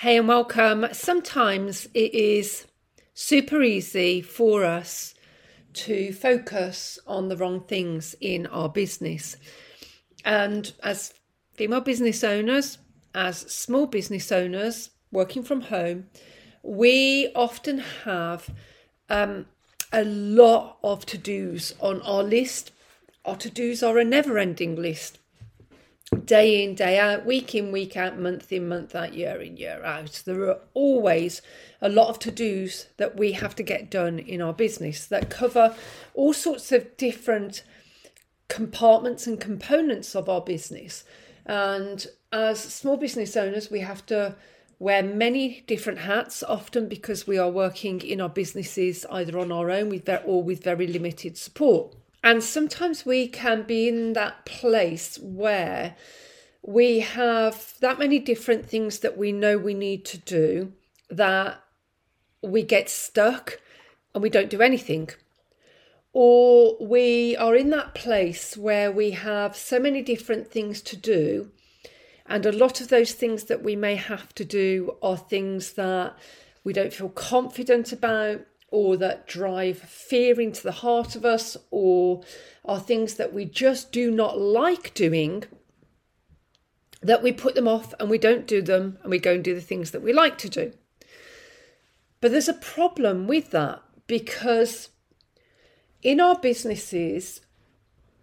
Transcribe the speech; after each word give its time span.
Hey, 0.00 0.16
and 0.16 0.26
welcome. 0.26 0.86
Sometimes 0.92 1.86
it 1.92 2.14
is 2.14 2.64
super 3.12 3.62
easy 3.62 4.22
for 4.22 4.64
us 4.64 5.14
to 5.74 6.14
focus 6.14 6.98
on 7.06 7.28
the 7.28 7.36
wrong 7.36 7.60
things 7.60 8.16
in 8.18 8.46
our 8.46 8.70
business. 8.70 9.36
And 10.24 10.72
as 10.82 11.12
female 11.52 11.82
business 11.82 12.24
owners, 12.24 12.78
as 13.14 13.40
small 13.40 13.84
business 13.84 14.32
owners 14.32 14.88
working 15.12 15.42
from 15.42 15.60
home, 15.60 16.06
we 16.62 17.30
often 17.34 17.80
have 18.06 18.48
um, 19.10 19.44
a 19.92 20.02
lot 20.02 20.78
of 20.82 21.04
to 21.04 21.18
dos 21.18 21.74
on 21.78 22.00
our 22.00 22.22
list. 22.22 22.70
Our 23.26 23.36
to 23.36 23.50
dos 23.50 23.82
are 23.82 23.98
a 23.98 24.04
never 24.06 24.38
ending 24.38 24.76
list 24.76 25.19
day 26.24 26.64
in, 26.64 26.74
day 26.74 26.98
out, 26.98 27.24
week 27.24 27.54
in, 27.54 27.70
week 27.70 27.96
out, 27.96 28.18
month 28.18 28.52
in, 28.52 28.68
month 28.68 28.94
out, 28.94 29.14
year 29.14 29.40
in, 29.40 29.56
year 29.56 29.82
out. 29.84 30.22
There 30.24 30.48
are 30.48 30.60
always 30.74 31.40
a 31.80 31.88
lot 31.88 32.08
of 32.08 32.18
to 32.20 32.30
dos 32.30 32.86
that 32.96 33.16
we 33.16 33.32
have 33.32 33.54
to 33.56 33.62
get 33.62 33.90
done 33.90 34.18
in 34.18 34.42
our 34.42 34.52
business 34.52 35.06
that 35.06 35.30
cover 35.30 35.74
all 36.14 36.32
sorts 36.32 36.72
of 36.72 36.96
different 36.96 37.62
compartments 38.48 39.26
and 39.26 39.40
components 39.40 40.16
of 40.16 40.28
our 40.28 40.40
business. 40.40 41.04
And 41.46 42.06
as 42.32 42.60
small 42.60 42.96
business 42.96 43.36
owners, 43.36 43.70
we 43.70 43.80
have 43.80 44.04
to 44.06 44.34
wear 44.80 45.02
many 45.02 45.62
different 45.66 46.00
hats, 46.00 46.42
often 46.42 46.88
because 46.88 47.26
we 47.26 47.38
are 47.38 47.50
working 47.50 48.00
in 48.00 48.20
our 48.20 48.28
businesses 48.28 49.06
either 49.10 49.38
on 49.38 49.52
our 49.52 49.70
own 49.70 49.90
with 49.90 50.08
or 50.24 50.42
with 50.42 50.64
very 50.64 50.86
limited 50.86 51.36
support. 51.36 51.94
And 52.22 52.42
sometimes 52.42 53.06
we 53.06 53.28
can 53.28 53.62
be 53.62 53.88
in 53.88 54.12
that 54.12 54.44
place 54.44 55.18
where 55.18 55.96
we 56.62 57.00
have 57.00 57.74
that 57.80 57.98
many 57.98 58.18
different 58.18 58.66
things 58.66 58.98
that 58.98 59.16
we 59.16 59.32
know 59.32 59.56
we 59.56 59.74
need 59.74 60.04
to 60.06 60.18
do 60.18 60.72
that 61.08 61.62
we 62.42 62.62
get 62.62 62.88
stuck 62.88 63.60
and 64.14 64.22
we 64.22 64.30
don't 64.30 64.50
do 64.50 64.60
anything. 64.60 65.10
Or 66.12 66.76
we 66.80 67.36
are 67.36 67.54
in 67.54 67.70
that 67.70 67.94
place 67.94 68.56
where 68.56 68.90
we 68.90 69.12
have 69.12 69.56
so 69.56 69.78
many 69.78 70.02
different 70.02 70.50
things 70.50 70.82
to 70.82 70.96
do, 70.96 71.50
and 72.26 72.44
a 72.44 72.52
lot 72.52 72.80
of 72.80 72.88
those 72.88 73.12
things 73.12 73.44
that 73.44 73.62
we 73.62 73.76
may 73.76 73.94
have 73.94 74.34
to 74.34 74.44
do 74.44 74.96
are 75.02 75.16
things 75.16 75.74
that 75.74 76.16
we 76.64 76.72
don't 76.72 76.92
feel 76.92 77.10
confident 77.10 77.92
about, 77.92 78.40
or 78.70 78.96
that 78.96 79.26
drive 79.26 79.78
fear 79.78 80.40
into 80.40 80.62
the 80.62 80.72
heart 80.72 81.16
of 81.16 81.24
us 81.24 81.56
or 81.70 82.22
are 82.64 82.78
things 82.78 83.14
that 83.14 83.32
we 83.32 83.44
just 83.44 83.90
do 83.90 84.10
not 84.10 84.38
like 84.38 84.94
doing, 84.94 85.44
that 87.02 87.22
we 87.22 87.32
put 87.32 87.54
them 87.54 87.66
off 87.66 87.92
and 87.98 88.08
we 88.08 88.18
don't 88.18 88.46
do 88.46 88.62
them 88.62 88.98
and 89.02 89.10
we 89.10 89.18
go 89.18 89.34
and 89.34 89.44
do 89.44 89.54
the 89.54 89.60
things 89.60 89.90
that 89.90 90.02
we 90.02 90.12
like 90.12 90.38
to 90.38 90.48
do. 90.48 90.72
But 92.20 92.30
there's 92.30 92.48
a 92.48 92.54
problem 92.54 93.26
with 93.26 93.50
that 93.50 93.82
because 94.06 94.90
in 96.02 96.20
our 96.20 96.38
businesses, 96.38 97.40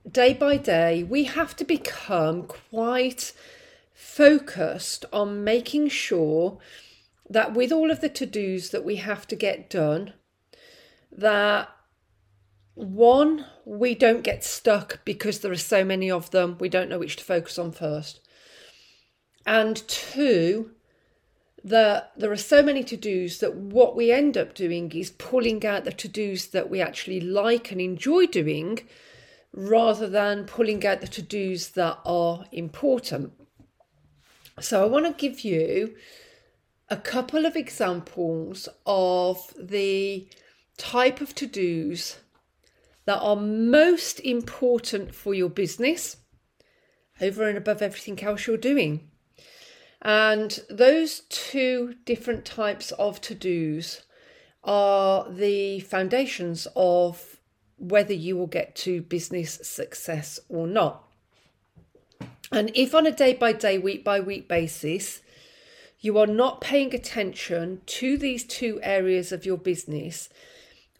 day 0.09 0.33
by 0.33 0.57
day, 0.57 1.03
we 1.03 1.25
have 1.25 1.55
to 1.57 1.65
become 1.65 2.43
quite 2.43 3.33
focused 3.93 5.05
on 5.11 5.43
making 5.43 5.89
sure 5.89 6.59
that 7.29 7.53
with 7.53 7.71
all 7.71 7.91
of 7.91 7.99
the 7.99 8.09
to 8.09 8.25
dos 8.25 8.69
that 8.69 8.85
we 8.85 8.97
have 8.97 9.27
to 9.27 9.35
get 9.35 9.69
done, 9.69 10.13
that 11.11 11.69
one, 12.75 13.45
we 13.65 13.95
don't 13.95 14.23
get 14.23 14.43
stuck 14.43 15.03
because 15.03 15.39
there 15.39 15.51
are 15.51 15.57
so 15.57 15.83
many 15.83 16.11
of 16.11 16.31
them, 16.31 16.57
we 16.59 16.69
don't 16.69 16.89
know 16.89 16.99
which 16.99 17.15
to 17.17 17.23
focus 17.23 17.57
on 17.57 17.71
first. 17.71 18.19
And 19.45 19.87
two, 19.87 20.71
that 21.63 22.11
there 22.15 22.31
are 22.31 22.37
so 22.37 22.61
many 22.61 22.83
to 22.83 22.95
dos 22.95 23.39
that 23.39 23.55
what 23.55 23.95
we 23.95 24.11
end 24.11 24.37
up 24.37 24.53
doing 24.53 24.91
is 24.91 25.09
pulling 25.11 25.65
out 25.65 25.85
the 25.85 25.91
to 25.91 26.07
dos 26.07 26.45
that 26.47 26.69
we 26.69 26.79
actually 26.81 27.19
like 27.19 27.71
and 27.71 27.81
enjoy 27.81 28.25
doing 28.25 28.79
rather 29.53 30.07
than 30.07 30.45
pulling 30.45 30.85
out 30.85 31.01
the 31.01 31.07
to 31.07 31.21
dos 31.21 31.69
that 31.69 31.97
are 32.05 32.45
important. 32.51 33.33
So, 34.59 34.83
I 34.83 34.87
want 34.87 35.05
to 35.05 35.13
give 35.13 35.41
you 35.41 35.95
a 36.89 36.97
couple 36.97 37.45
of 37.45 37.55
examples 37.55 38.69
of 38.85 39.53
the 39.59 40.27
type 40.77 41.21
of 41.21 41.33
to 41.35 41.47
dos 41.47 42.17
that 43.05 43.19
are 43.19 43.35
most 43.35 44.19
important 44.19 45.15
for 45.15 45.33
your 45.33 45.49
business 45.49 46.17
over 47.19 47.47
and 47.47 47.57
above 47.57 47.81
everything 47.81 48.21
else 48.23 48.47
you're 48.47 48.57
doing. 48.57 49.09
And 50.01 50.59
those 50.69 51.21
two 51.29 51.95
different 52.05 52.45
types 52.45 52.91
of 52.93 53.19
to 53.21 53.35
dos 53.35 54.03
are 54.63 55.29
the 55.29 55.79
foundations 55.79 56.67
of 56.75 57.37
whether 57.77 58.13
you 58.13 58.35
will 58.35 58.47
get 58.47 58.75
to 58.75 59.01
business 59.01 59.59
success 59.63 60.39
or 60.49 60.67
not. 60.67 61.03
And 62.51 62.71
if 62.75 62.95
on 62.95 63.05
a 63.05 63.11
day 63.11 63.33
by 63.33 63.53
day, 63.53 63.77
week 63.77 64.03
by 64.03 64.19
week 64.19 64.47
basis, 64.47 65.21
you 65.99 66.17
are 66.17 66.27
not 66.27 66.61
paying 66.61 66.93
attention 66.93 67.81
to 67.85 68.17
these 68.17 68.43
two 68.43 68.79
areas 68.83 69.31
of 69.31 69.45
your 69.45 69.57
business, 69.57 70.29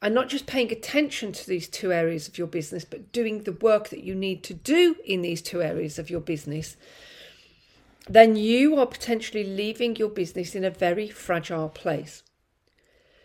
and 0.01 0.13
not 0.13 0.29
just 0.29 0.45
paying 0.45 0.71
attention 0.71 1.31
to 1.31 1.47
these 1.47 1.67
two 1.67 1.91
areas 1.91 2.27
of 2.27 2.37
your 2.37 2.47
business, 2.47 2.85
but 2.85 3.11
doing 3.11 3.43
the 3.43 3.51
work 3.51 3.89
that 3.89 4.03
you 4.03 4.13
need 4.13 4.43
to 4.43 4.53
do 4.53 4.95
in 5.05 5.21
these 5.21 5.41
two 5.41 5.61
areas 5.61 5.97
of 5.97 6.09
your 6.09 6.21
business, 6.21 6.77
then 8.07 8.35
you 8.35 8.77
are 8.77 8.85
potentially 8.85 9.43
leaving 9.43 9.95
your 9.95 10.09
business 10.09 10.55
in 10.55 10.63
a 10.63 10.69
very 10.69 11.09
fragile 11.09 11.69
place. 11.69 12.23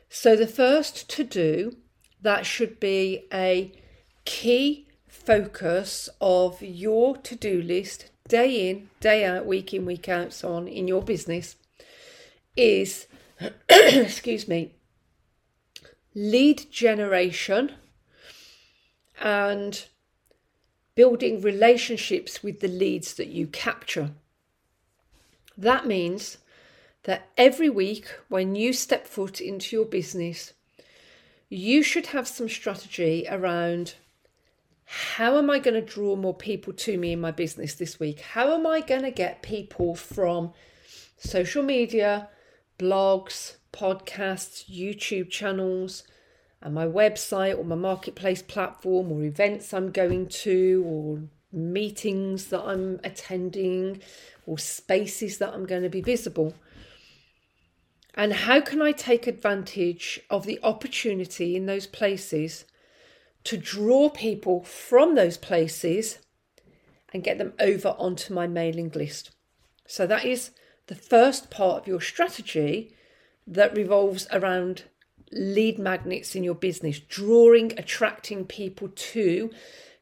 So, 0.09 0.35
the 0.35 0.47
first 0.47 1.09
to 1.11 1.25
do 1.25 1.77
that 2.21 2.47
should 2.47 2.81
be 2.81 3.27
a 3.33 3.73
key 4.25 4.89
focus 5.09 6.09
of 6.21 6.63
your 6.63 7.17
to 7.19 7.37
do 7.37 7.63
list 7.63 8.11
day 8.29 8.71
in, 8.71 8.89
day 9.01 9.25
out, 9.25 9.47
week 9.47 9.75
in, 9.75 9.85
week 9.85 10.09
out, 10.09 10.33
so 10.33 10.55
on 10.55 10.69
in 10.69 10.89
your 10.89 11.03
business 11.03 11.57
is, 12.57 13.07
excuse 13.69 14.49
me, 14.49 14.75
lead 16.15 16.71
generation 16.71 17.73
and 19.21 19.87
building 20.95 21.41
relationships 21.41 22.43
with 22.43 22.61
the 22.61 22.69
leads 22.69 23.15
that 23.15 23.29
you 23.29 23.47
capture. 23.47 24.11
That 25.57 25.87
means 25.87 26.39
that 27.05 27.29
every 27.37 27.71
week 27.71 28.07
when 28.29 28.55
you 28.55 28.73
step 28.73 29.07
foot 29.07 29.41
into 29.41 29.77
your 29.77 29.87
business, 29.87 30.53
you 31.49 31.83
should 31.83 32.07
have 32.07 32.29
some 32.29 32.49
strategy 32.49 33.27
around 33.29 33.95
how 34.85 35.39
am 35.39 35.49
I 35.49 35.59
going 35.59 35.75
to 35.75 35.81
draw 35.81 36.17
more 36.17 36.35
people 36.35 36.73
to 36.75 36.99
me 36.99 37.13
in 37.13 37.21
my 37.21 37.31
business 37.31 37.75
this 37.75 37.99
week? 37.99 38.21
How 38.21 38.55
am 38.55 38.67
I 38.67 38.81
going 38.81 39.03
to 39.03 39.11
get 39.11 39.43
people 39.43 39.95
from 39.95 40.53
social 41.17 41.63
media, 41.63 42.29
blogs, 42.79 43.57
podcasts, 43.73 44.71
YouTube 44.71 45.31
channels, 45.31 46.05
and 46.61 46.75
my 46.75 46.87
website 46.87 47.59
or 47.59 47.65
my 47.65 47.75
marketplace 47.75 48.43
platform 48.43 49.11
or 49.11 49.25
events 49.25 49.75
I'm 49.75 49.91
going 49.91 50.29
to 50.29 50.85
or 50.87 51.23
meetings 51.53 52.47
that 52.47 52.63
I'm 52.63 53.01
attending 53.05 54.01
or 54.47 54.59
spaces 54.59 55.39
that 55.39 55.53
I'm 55.53 55.67
going 55.67 55.83
to 55.83 55.89
be 55.89 56.01
visible. 56.01 56.55
And 58.15 58.33
how 58.33 58.61
can 58.61 58.83
I 58.83 58.93
take 58.93 59.27
advantage 59.27 60.21
of 60.31 60.45
the 60.45 60.61
opportunity 60.63 61.57
in 61.57 61.67
those 61.67 61.87
places 61.87 62.65
to 63.45 63.57
draw 63.57 64.09
people 64.11 64.63
from 64.63 65.15
those 65.15 65.37
places 65.37 66.19
and 67.13 67.25
get 67.25 67.39
them 67.39 67.55
over 67.59 67.89
onto 67.99 68.35
my 68.35 68.47
mailing 68.47 68.91
list? 68.95 69.31
So 69.87 70.07
that 70.07 70.25
is 70.25 70.51
the 70.87 70.95
first 70.95 71.51
part 71.51 71.83
of 71.83 71.89
your 71.89 72.01
strategy 72.01 72.95
that 73.55 73.77
revolves 73.77 74.27
around 74.33 74.85
lead 75.31 75.79
magnets 75.79 76.35
in 76.35 76.45
your 76.45 76.55
business, 76.55 77.01
drawing, 77.01 77.79
attracting 77.79 78.45
people 78.45 78.89
to 78.89 79.51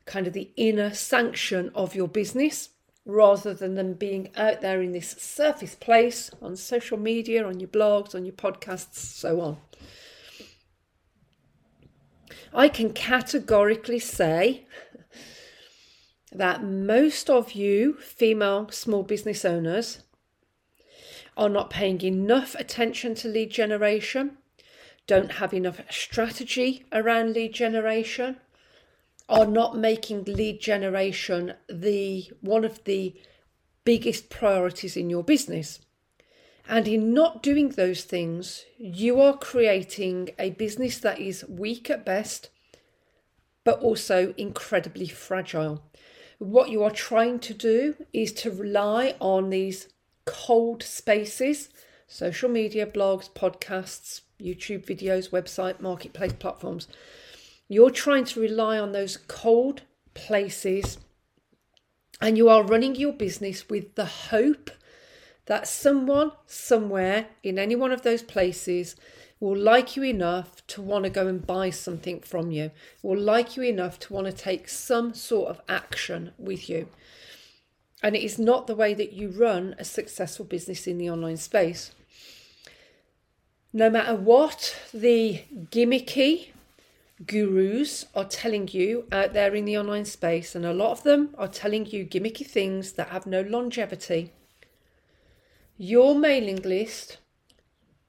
kind 0.06 0.26
of 0.26 0.32
the 0.32 0.50
inner 0.56 0.93
sanction 0.93 1.70
of 1.75 1.94
your 1.94 2.08
business 2.08 2.70
rather 3.06 3.55
than 3.55 3.75
them 3.75 3.94
being 3.94 4.31
out 4.37 4.61
there 4.61 4.82
in 4.82 4.93
this 4.93 5.11
surface 5.11 5.75
place 5.75 6.31
on 6.43 6.56
social 6.56 6.99
media, 6.99 7.47
on 7.47 7.61
your 7.61 7.69
blogs, 7.69 8.14
on 8.14 8.25
your 8.25 8.35
podcasts, 8.35 8.97
so 8.97 9.41
on. 9.41 9.56
I 12.52 12.69
can 12.69 12.93
categorically 12.93 14.00
say 14.00 14.67
that 16.32 16.62
most 16.62 17.31
of 17.31 17.52
you 17.52 17.94
female 17.94 18.69
small 18.70 19.02
business 19.02 19.44
owners 19.44 20.02
are 21.40 21.48
not 21.48 21.70
paying 21.70 22.02
enough 22.02 22.54
attention 22.56 23.14
to 23.14 23.26
lead 23.26 23.50
generation, 23.50 24.37
don't 25.06 25.32
have 25.32 25.54
enough 25.54 25.81
strategy 25.90 26.84
around 26.92 27.32
lead 27.32 27.54
generation, 27.54 28.37
are 29.26 29.46
not 29.46 29.75
making 29.75 30.22
lead 30.25 30.60
generation 30.60 31.54
the 31.66 32.31
one 32.42 32.62
of 32.62 32.84
the 32.84 33.14
biggest 33.84 34.28
priorities 34.28 34.98
in 34.98 35.08
your 35.08 35.25
business. 35.25 35.81
And 36.69 36.87
in 36.87 37.14
not 37.14 37.42
doing 37.42 37.70
those 37.70 38.04
things, 38.04 38.66
you 38.76 39.19
are 39.19 39.37
creating 39.37 40.28
a 40.38 40.50
business 40.50 40.98
that 40.98 41.19
is 41.19 41.48
weak 41.48 41.88
at 41.88 42.04
best, 42.04 42.50
but 43.64 43.81
also 43.81 44.34
incredibly 44.37 45.08
fragile. 45.08 45.82
What 46.38 46.69
you 46.69 46.82
are 46.84 46.90
trying 46.90 47.38
to 47.40 47.54
do 47.54 47.96
is 48.12 48.32
to 48.34 48.50
rely 48.50 49.16
on 49.20 49.48
these 49.48 49.88
cold 50.30 50.80
spaces 50.82 51.68
social 52.06 52.48
media, 52.48 52.86
blogs, 52.86 53.30
podcasts, 53.30 54.22
YouTube 54.40 54.84
videos, 54.84 55.30
website, 55.30 55.80
marketplace 55.80 56.32
platforms. 56.32 56.88
You're 57.68 57.90
trying 57.90 58.24
to 58.24 58.40
rely 58.40 58.78
on 58.80 58.90
those 58.90 59.16
cold 59.16 59.82
places 60.12 60.98
and 62.20 62.36
you 62.36 62.48
are 62.48 62.64
running 62.64 62.96
your 62.96 63.12
business 63.12 63.68
with 63.68 63.94
the 63.94 64.04
hope 64.04 64.70
that 65.46 65.68
someone 65.68 66.32
somewhere 66.46 67.26
in 67.44 67.58
any 67.58 67.76
one 67.76 67.92
of 67.92 68.02
those 68.02 68.22
places 68.22 68.96
will 69.38 69.56
like 69.56 69.96
you 69.96 70.02
enough 70.02 70.66
to 70.66 70.82
want 70.82 71.04
to 71.04 71.10
go 71.10 71.26
and 71.26 71.46
buy 71.46 71.70
something 71.70 72.20
from 72.20 72.50
you, 72.50 72.70
will 73.02 73.18
like 73.18 73.56
you 73.56 73.62
enough 73.62 73.98
to 74.00 74.12
want 74.12 74.26
to 74.26 74.32
take 74.32 74.68
some 74.68 75.14
sort 75.14 75.48
of 75.48 75.60
action 75.68 76.32
with 76.38 76.68
you. 76.68 76.88
And 78.02 78.17
it 78.17 78.23
is 78.23 78.38
not 78.38 78.67
the 78.67 78.75
way 78.75 78.94
that 78.94 79.12
you 79.12 79.29
run 79.29 79.75
a 79.79 79.85
successful 79.85 80.44
business 80.44 80.87
in 80.87 80.99
the 80.99 81.11
online 81.11 81.37
space. 81.37 81.93
No 83.73 83.91
matter 83.91 84.14
what 84.14 84.76
the 84.93 85.43
gimmicky 85.70 86.49
gurus 87.26 88.06
are 88.14 88.25
telling 88.25 88.69
you 88.69 89.06
out 89.12 89.32
there 89.35 89.55
in 89.55 89.67
the 89.67 89.76
online 89.76 90.06
space, 90.06 90.55
and 90.55 90.64
a 90.64 90.73
lot 90.73 90.93
of 90.93 91.02
them 91.02 91.35
are 91.37 91.49
telling 91.49 91.87
you 91.87 92.05
gimmicky 92.05 92.47
things 92.47 92.93
that 92.93 93.08
have 93.08 93.26
no 93.26 93.43
longevity 93.43 94.32
your 95.82 96.14
mailing 96.14 96.61
list 96.61 97.17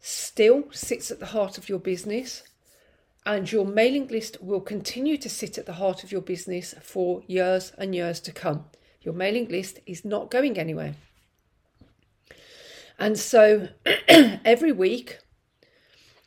still 0.01 0.65
sits 0.71 1.09
at 1.09 1.21
the 1.21 1.27
heart 1.27 1.57
of 1.57 1.69
your 1.69 1.79
business, 1.79 2.43
and 3.25 3.49
your 3.49 3.65
mailing 3.65 4.09
list 4.09 4.43
will 4.43 4.59
continue 4.59 5.15
to 5.15 5.29
sit 5.29 5.57
at 5.57 5.65
the 5.65 5.75
heart 5.75 6.03
of 6.03 6.11
your 6.11 6.19
business 6.19 6.75
for 6.81 7.23
years 7.27 7.71
and 7.77 7.95
years 7.95 8.19
to 8.19 8.33
come. 8.33 8.65
Your 9.01 9.13
mailing 9.13 9.47
list 9.47 9.79
is 9.85 10.05
not 10.05 10.29
going 10.29 10.57
anywhere. 10.57 10.95
And 12.99 13.17
so 13.17 13.69
every 14.07 14.71
week, 14.71 15.19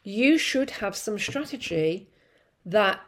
you 0.03 0.38
should 0.38 0.71
have 0.71 0.97
some 0.97 1.19
strategy 1.19 2.09
that 2.67 3.00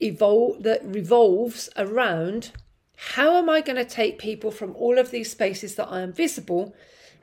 evolve 0.00 0.62
that 0.62 0.84
revolves 0.84 1.68
around 1.76 2.52
how 2.96 3.36
am 3.36 3.50
I 3.50 3.60
going 3.60 3.76
to 3.76 3.84
take 3.84 4.18
people 4.18 4.52
from 4.52 4.74
all 4.76 4.98
of 4.98 5.10
these 5.10 5.30
spaces 5.30 5.74
that 5.74 5.88
I 5.88 6.00
am 6.00 6.12
visible 6.12 6.74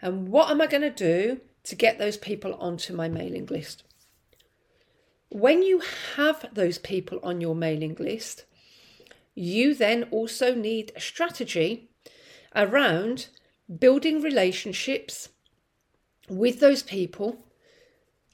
and 0.02 0.28
what 0.28 0.50
am 0.50 0.60
I 0.60 0.68
going 0.68 0.82
to 0.82 0.90
do 0.90 1.40
to 1.64 1.76
get 1.76 1.98
those 1.98 2.18
people 2.18 2.56
onto 2.56 2.94
my 2.94 3.08
mailing 3.08 3.46
list? 3.46 3.84
When 5.30 5.64
you 5.64 5.82
have 6.18 6.46
those 6.54 6.78
people 6.78 7.20
on 7.24 7.40
your 7.40 7.56
mailing 7.56 7.96
list, 8.00 8.44
you 9.36 9.74
then 9.74 10.04
also 10.12 10.54
need 10.54 10.92
a 10.96 11.00
strategy 11.00 11.90
around 12.56 13.28
building 13.80 14.22
relationships 14.22 15.30
with 16.30 16.60
those 16.60 16.84
people, 16.84 17.46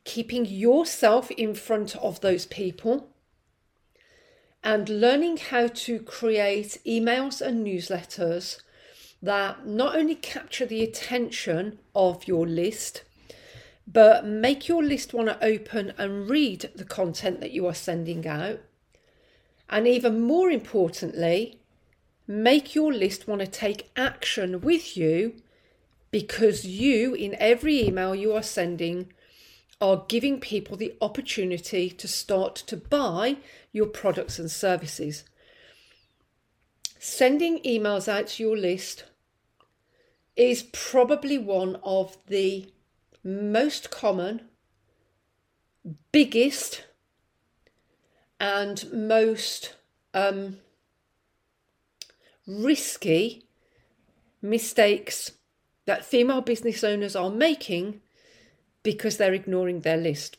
keeping 0.03 0.45
yourself 0.45 1.29
in 1.31 1.53
front 1.53 1.95
of 1.97 2.21
those 2.21 2.45
people, 2.45 3.09
and 4.63 4.89
learning 4.89 5.37
how 5.37 5.67
to 5.67 5.99
create 5.99 6.79
emails 6.85 7.41
and 7.41 7.65
newsletters 7.65 8.59
that 9.21 9.65
not 9.65 9.95
only 9.95 10.15
capture 10.15 10.65
the 10.65 10.83
attention 10.83 11.79
of 11.95 12.27
your 12.27 12.45
list, 12.45 13.03
but 13.87 14.25
make 14.25 14.67
your 14.67 14.83
list 14.83 15.13
want 15.13 15.27
to 15.29 15.43
open 15.43 15.93
and 15.97 16.29
read 16.29 16.69
the 16.75 16.83
content 16.83 17.39
that 17.39 17.51
you 17.51 17.65
are 17.65 17.73
sending 17.73 18.27
out. 18.27 18.59
And 19.69 19.87
even 19.87 20.21
more 20.21 20.49
importantly, 20.49 21.59
make 22.25 22.73
your 22.75 22.93
list 22.93 23.27
want 23.27 23.41
to 23.41 23.47
take 23.47 23.91
action 23.95 24.61
with 24.61 24.95
you 24.95 25.41
because 26.11 26.65
you, 26.65 27.13
in 27.13 27.35
every 27.39 27.83
email 27.85 28.15
you 28.15 28.33
are 28.33 28.43
sending, 28.43 29.11
are 29.79 30.05
giving 30.07 30.39
people 30.39 30.77
the 30.77 30.95
opportunity 31.01 31.89
to 31.89 32.07
start 32.07 32.55
to 32.55 32.77
buy 32.77 33.37
your 33.71 33.85
products 33.85 34.39
and 34.39 34.49
services. 34.49 35.23
Sending 36.99 37.59
emails 37.59 38.07
out 38.07 38.27
to 38.27 38.43
your 38.43 38.57
list 38.57 39.03
is 40.35 40.63
probably 40.71 41.37
one 41.37 41.77
of 41.83 42.17
the 42.27 42.71
most 43.23 43.91
common, 43.91 44.41
biggest, 46.11 46.85
and 48.39 48.85
most 48.91 49.75
um, 50.13 50.57
risky 52.45 53.43
mistakes 54.41 55.31
that 55.85 56.05
female 56.05 56.41
business 56.41 56.83
owners 56.83 57.15
are 57.15 57.29
making 57.29 58.01
because 58.83 59.17
they're 59.17 59.33
ignoring 59.33 59.81
their 59.81 59.97
list. 59.97 60.37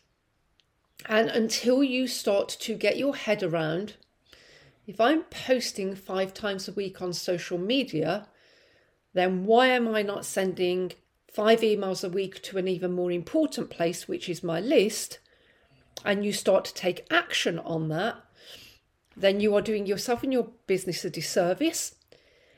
And 1.07 1.29
until 1.29 1.83
you 1.83 2.07
start 2.07 2.49
to 2.61 2.75
get 2.75 2.99
your 2.99 3.15
head 3.17 3.43
around 3.43 3.95
if 4.89 5.03
I'm 5.03 5.25
posting 5.25 5.95
five 5.95 6.33
times 6.33 6.67
a 6.67 6.73
week 6.73 7.03
on 7.03 7.13
social 7.13 7.59
media, 7.59 8.27
then 9.13 9.45
why 9.45 9.67
am 9.67 9.95
I 9.95 10.01
not 10.01 10.25
sending 10.25 10.93
five 11.31 11.61
emails 11.61 12.03
a 12.03 12.09
week 12.09 12.43
to 12.45 12.57
an 12.57 12.67
even 12.67 12.93
more 12.93 13.13
important 13.13 13.69
place, 13.69 14.09
which 14.09 14.31
is 14.31 14.43
my 14.43 14.61
list? 14.61 15.19
And 16.05 16.25
you 16.25 16.33
start 16.33 16.65
to 16.67 16.75
take 16.75 17.07
action 17.11 17.59
on 17.59 17.89
that, 17.89 18.17
then 19.17 19.41
you 19.41 19.55
are 19.57 19.63
doing 19.63 19.87
yourself 19.87 20.23
and 20.23 20.33
your 20.33 20.49
business 20.67 21.05
a 21.05 21.11
disservice 21.11 21.97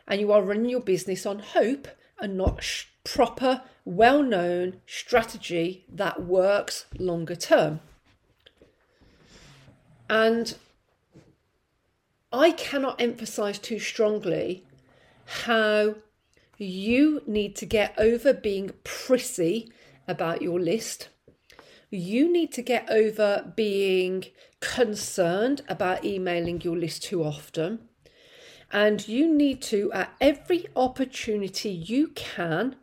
and 0.06 0.20
you 0.20 0.32
are 0.32 0.42
running 0.42 0.68
your 0.68 0.80
business 0.80 1.24
on 1.24 1.38
hope 1.38 1.88
and 2.20 2.36
not 2.36 2.62
sh- 2.62 2.86
proper, 3.04 3.62
well 3.84 4.22
known 4.22 4.80
strategy 4.86 5.84
that 5.88 6.22
works 6.22 6.84
longer 6.98 7.36
term. 7.36 7.80
And 10.10 10.56
I 12.32 12.50
cannot 12.50 13.00
emphasize 13.00 13.58
too 13.58 13.78
strongly 13.78 14.64
how 15.44 15.94
you 16.58 17.22
need 17.26 17.56
to 17.56 17.66
get 17.66 17.94
over 17.96 18.34
being 18.34 18.72
prissy 18.84 19.72
about 20.06 20.42
your 20.42 20.60
list. 20.60 21.08
You 21.90 22.32
need 22.32 22.52
to 22.52 22.62
get 22.62 22.88
over 22.90 23.52
being 23.56 24.26
concerned 24.60 25.62
about 25.68 26.04
emailing 26.04 26.60
your 26.60 26.76
list 26.76 27.02
too 27.02 27.24
often. 27.24 27.88
And 28.72 29.06
you 29.08 29.32
need 29.32 29.60
to, 29.62 29.92
at 29.92 30.14
every 30.20 30.66
opportunity 30.76 31.70
you 31.70 32.08
can, 32.08 32.76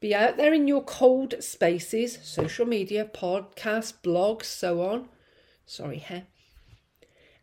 be 0.00 0.14
out 0.14 0.36
there 0.36 0.52
in 0.52 0.66
your 0.66 0.82
cold 0.82 1.34
spaces, 1.40 2.18
social 2.22 2.66
media, 2.66 3.04
podcasts, 3.04 3.92
blogs, 4.02 4.44
so 4.44 4.82
on. 4.82 5.08
Sorry, 5.64 5.98
hair. 5.98 6.26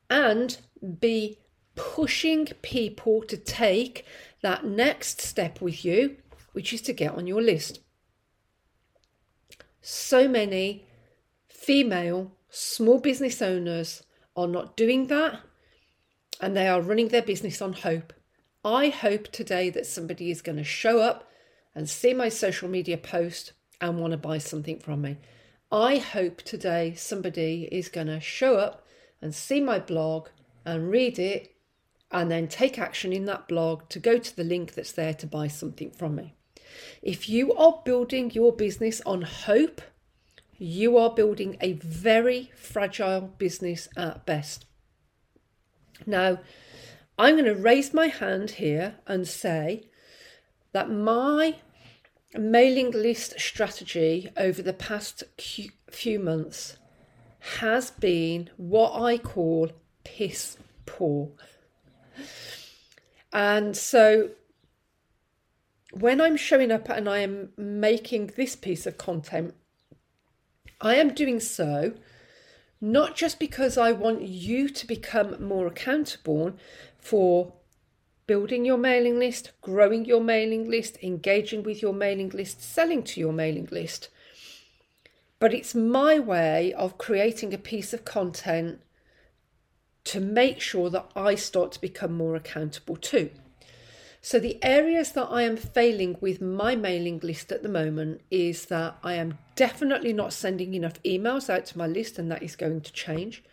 And 0.09 0.57
be 0.99 1.39
pushing 1.75 2.47
people 2.61 3.21
to 3.23 3.37
take 3.37 4.05
that 4.41 4.65
next 4.65 5.21
step 5.21 5.61
with 5.61 5.85
you, 5.85 6.17
which 6.51 6.73
is 6.73 6.81
to 6.83 6.93
get 6.93 7.15
on 7.15 7.27
your 7.27 7.41
list. 7.41 7.79
So 9.81 10.27
many 10.27 10.84
female 11.65 12.31
small 12.47 12.99
business 12.99 13.41
owners 13.41 14.03
are 14.35 14.47
not 14.47 14.77
doing 14.77 15.07
that 15.07 15.39
and 16.39 16.55
they 16.55 16.67
are 16.67 16.79
running 16.79 17.07
their 17.07 17.23
business 17.23 17.59
on 17.59 17.73
hope. 17.73 18.13
I 18.63 18.89
hope 18.89 19.31
today 19.31 19.71
that 19.71 19.87
somebody 19.87 20.29
is 20.29 20.43
going 20.43 20.59
to 20.59 20.63
show 20.63 20.99
up 20.99 21.27
and 21.73 21.89
see 21.89 22.13
my 22.13 22.29
social 22.29 22.69
media 22.69 22.97
post 22.97 23.53
and 23.81 23.99
want 23.99 24.11
to 24.11 24.17
buy 24.17 24.37
something 24.37 24.77
from 24.77 25.01
me. 25.01 25.17
I 25.71 25.97
hope 25.97 26.43
today 26.43 26.93
somebody 26.95 27.67
is 27.71 27.89
going 27.89 28.07
to 28.07 28.19
show 28.19 28.57
up 28.57 28.85
and 29.19 29.33
see 29.33 29.59
my 29.59 29.79
blog 29.79 30.29
and 30.65 30.91
read 30.91 31.17
it 31.17 31.55
and 32.11 32.29
then 32.29 32.47
take 32.47 32.77
action 32.77 33.11
in 33.11 33.25
that 33.25 33.47
blog 33.47 33.89
to 33.89 33.97
go 33.97 34.19
to 34.19 34.35
the 34.35 34.43
link 34.43 34.75
that's 34.75 34.91
there 34.91 35.15
to 35.15 35.25
buy 35.25 35.47
something 35.47 35.89
from 35.89 36.15
me. 36.15 36.35
If 37.01 37.27
you 37.27 37.53
are 37.55 37.81
building 37.83 38.29
your 38.31 38.51
business 38.51 39.01
on 39.03 39.23
hope, 39.23 39.81
you 40.57 40.97
are 40.97 41.09
building 41.09 41.57
a 41.61 41.73
very 41.73 42.51
fragile 42.55 43.21
business 43.37 43.87
at 43.97 44.25
best. 44.25 44.65
Now, 46.05 46.39
I'm 47.17 47.35
going 47.35 47.45
to 47.45 47.55
raise 47.55 47.93
my 47.93 48.07
hand 48.07 48.51
here 48.51 48.95
and 49.07 49.27
say 49.27 49.89
that 50.73 50.89
my 50.89 51.55
mailing 52.33 52.91
list 52.91 53.39
strategy 53.39 54.29
over 54.35 54.61
the 54.61 54.73
past 54.73 55.23
few 55.37 56.19
months 56.19 56.77
has 57.59 57.91
been 57.91 58.49
what 58.57 58.99
I 58.99 59.17
call 59.17 59.71
piss 60.03 60.57
poor. 60.85 61.31
And 63.31 63.75
so 63.75 64.31
when 65.91 66.19
I'm 66.19 66.35
showing 66.35 66.71
up 66.71 66.89
and 66.89 67.07
I 67.07 67.19
am 67.19 67.49
making 67.57 68.33
this 68.35 68.55
piece 68.55 68.85
of 68.85 68.97
content, 68.97 69.53
I 70.85 70.97
am 70.97 71.15
doing 71.15 71.39
so 71.39 71.95
not 72.79 73.15
just 73.15 73.39
because 73.39 73.75
I 73.75 73.91
want 73.91 74.21
you 74.21 74.69
to 74.69 74.85
become 74.85 75.43
more 75.43 75.65
accountable 75.65 76.53
for 76.99 77.53
building 78.27 78.65
your 78.65 78.77
mailing 78.77 79.17
list, 79.17 79.51
growing 79.61 80.05
your 80.05 80.21
mailing 80.21 80.69
list, 80.69 80.99
engaging 81.01 81.63
with 81.63 81.81
your 81.81 81.93
mailing 81.93 82.29
list, 82.29 82.61
selling 82.61 83.01
to 83.01 83.19
your 83.19 83.33
mailing 83.33 83.67
list, 83.71 84.09
but 85.39 85.55
it's 85.55 85.73
my 85.73 86.19
way 86.19 86.71
of 86.73 86.99
creating 86.99 87.51
a 87.51 87.57
piece 87.57 87.91
of 87.91 88.05
content 88.05 88.79
to 90.03 90.19
make 90.19 90.61
sure 90.61 90.91
that 90.91 91.09
I 91.15 91.33
start 91.33 91.71
to 91.71 91.81
become 91.81 92.13
more 92.13 92.35
accountable 92.35 92.95
too. 92.95 93.31
So, 94.25 94.39
the 94.39 94.57
areas 94.63 95.11
that 95.11 95.27
I 95.29 95.43
am 95.43 95.55
failing 95.55 96.17
with 96.19 96.41
my 96.41 96.75
mailing 96.75 97.19
list 97.19 97.51
at 97.51 97.61
the 97.61 97.69
moment 97.69 98.21
is 98.31 98.65
that 98.65 98.97
I 99.03 99.13
am 99.13 99.37
definitely 99.55 100.13
not 100.13 100.33
sending 100.33 100.73
enough 100.73 100.99
emails 101.03 101.47
out 101.47 101.67
to 101.67 101.77
my 101.77 101.85
list, 101.85 102.17
and 102.17 102.31
that 102.31 102.41
is 102.41 102.55
going 102.55 102.81
to 102.81 102.91
change. 102.91 103.43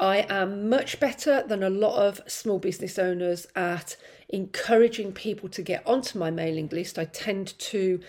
I 0.00 0.24
am 0.30 0.70
much 0.70 0.98
better 0.98 1.44
than 1.46 1.62
a 1.62 1.68
lot 1.68 1.98
of 1.98 2.22
small 2.26 2.58
business 2.58 2.98
owners 2.98 3.48
at 3.54 3.98
encouraging 4.30 5.12
people 5.12 5.50
to 5.50 5.60
get 5.60 5.86
onto 5.86 6.18
my 6.18 6.30
mailing 6.30 6.68
list. 6.68 6.98
I 6.98 7.04
tend 7.04 7.58
to 7.58 8.00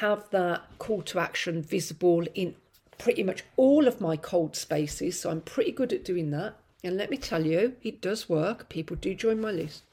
have 0.00 0.28
that 0.30 0.64
call 0.80 1.02
to 1.02 1.20
action 1.20 1.62
visible 1.62 2.26
in 2.34 2.56
pretty 2.98 3.22
much 3.22 3.44
all 3.56 3.86
of 3.86 4.00
my 4.00 4.16
cold 4.16 4.56
spaces, 4.56 5.20
so 5.20 5.30
I'm 5.30 5.42
pretty 5.42 5.70
good 5.70 5.92
at 5.92 6.04
doing 6.04 6.32
that. 6.32 6.56
And 6.82 6.96
let 6.96 7.08
me 7.08 7.18
tell 7.18 7.46
you, 7.46 7.76
it 7.84 8.00
does 8.00 8.28
work. 8.28 8.68
People 8.68 8.96
do 8.96 9.14
join 9.14 9.40
my 9.40 9.52
list. 9.52 9.84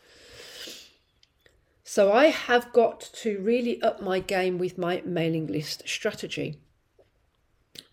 So 1.94 2.10
I 2.14 2.28
have 2.28 2.72
got 2.72 3.02
to 3.16 3.42
really 3.42 3.82
up 3.82 4.02
my 4.02 4.22
game 4.22 4.58
with 4.58 4.78
my 4.78 5.02
mailing 5.04 5.48
list 5.48 5.84
strategy. 5.90 6.56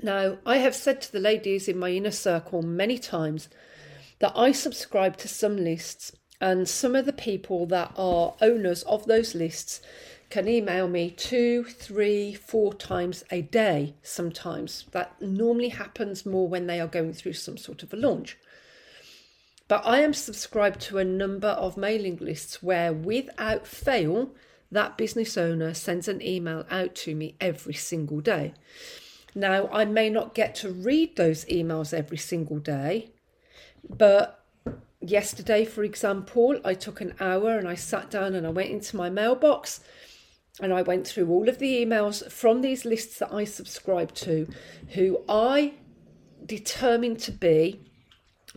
Now, 0.01 0.39
I 0.47 0.59
have 0.59 0.77
said 0.77 1.03
to 1.03 1.11
the 1.11 1.19
ladies 1.19 1.67
in 1.67 1.81
my 1.81 1.91
inner 1.91 2.13
circle 2.13 2.63
many 2.63 2.97
times 2.97 3.49
that 4.21 4.35
I 4.37 4.53
subscribe 4.53 5.17
to 5.17 5.27
some 5.27 5.57
lists, 5.57 6.13
and 6.41 6.69
some 6.69 6.95
of 6.95 7.07
the 7.07 7.13
people 7.13 7.67
that 7.67 7.93
are 7.97 8.37
owners 8.41 8.85
of 8.85 9.07
those 9.07 9.35
lists 9.35 9.81
can 10.31 10.47
email 10.47 10.87
me 10.87 11.11
two, 11.11 11.65
three, 11.65 12.35
four 12.35 12.75
times 12.75 13.25
a 13.33 13.43
day 13.43 13.97
sometimes. 14.05 14.85
That 14.93 15.21
normally 15.21 15.71
happens 15.71 16.25
more 16.25 16.47
when 16.47 16.69
they 16.69 16.79
are 16.79 16.87
going 16.87 17.15
through 17.15 17.33
some 17.33 17.57
sort 17.57 17.83
of 17.83 17.93
a 17.93 17.97
launch. 17.97 18.39
But 19.69 19.83
I 19.85 20.01
am 20.01 20.15
subscribed 20.15 20.81
to 20.83 20.99
a 20.99 21.05
number 21.05 21.49
of 21.49 21.77
mailing 21.77 22.17
lists 22.17 22.63
where, 22.63 22.93
without 22.93 23.67
fail, 23.67 24.31
that 24.73 24.97
business 24.97 25.37
owner 25.37 25.75
sends 25.75 26.09
an 26.09 26.23
email 26.23 26.65
out 26.71 26.95
to 26.97 27.15
me 27.15 27.37
every 27.41 27.75
single 27.75 28.21
day. 28.21 28.55
Now, 29.35 29.69
I 29.69 29.85
may 29.85 30.09
not 30.09 30.35
get 30.35 30.55
to 30.57 30.73
read 30.73 31.17
those 31.17 31.45
emails 31.45 31.93
every 31.93 32.17
single 32.17 32.59
day, 32.59 33.11
but 33.89 34.45
yesterday, 35.01 35.67
for 35.67 35.85
example, 35.85 36.61
I 36.65 36.73
took 36.73 37.03
an 37.03 37.15
hour 37.21 37.59
and 37.59 37.69
I 37.69 37.75
sat 37.75 38.11
down 38.11 38.35
and 38.35 38.47
I 38.47 38.51
went 38.51 38.71
into 38.71 38.97
my 38.97 39.11
mailbox 39.11 39.81
and 40.61 40.73
I 40.73 40.83
went 40.83 41.07
through 41.07 41.31
all 41.31 41.49
of 41.49 41.59
the 41.59 41.85
emails 41.85 42.31
from 42.33 42.63
these 42.63 42.85
lists 42.85 43.19
that 43.19 43.33
I 43.33 43.45
subscribe 43.45 44.13
to, 44.15 44.49
who 44.95 45.23
I 45.29 45.75
determined 46.45 47.21
to 47.21 47.33
be 47.33 47.88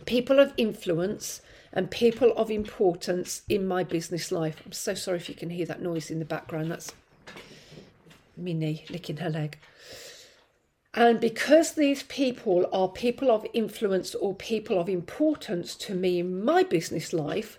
people 0.06 0.38
of 0.38 0.52
influence 0.56 1.40
and 1.72 1.90
people 1.90 2.32
of 2.36 2.50
importance 2.50 3.42
in 3.48 3.66
my 3.66 3.82
business 3.84 4.30
life. 4.30 4.62
I'm 4.64 4.72
so 4.72 4.94
sorry 4.94 5.18
if 5.18 5.28
you 5.28 5.34
can 5.34 5.50
hear 5.50 5.66
that 5.66 5.82
noise 5.82 6.10
in 6.10 6.18
the 6.18 6.24
background. 6.24 6.70
That's 6.70 6.92
Minnie 8.36 8.84
licking 8.90 9.18
her 9.18 9.30
leg. 9.30 9.58
And 10.94 11.20
because 11.20 11.72
these 11.72 12.02
people 12.02 12.68
are 12.72 12.88
people 12.88 13.30
of 13.30 13.46
influence 13.54 14.14
or 14.14 14.34
people 14.34 14.78
of 14.78 14.90
importance 14.90 15.74
to 15.76 15.94
me 15.94 16.18
in 16.18 16.44
my 16.44 16.62
business 16.62 17.14
life, 17.14 17.58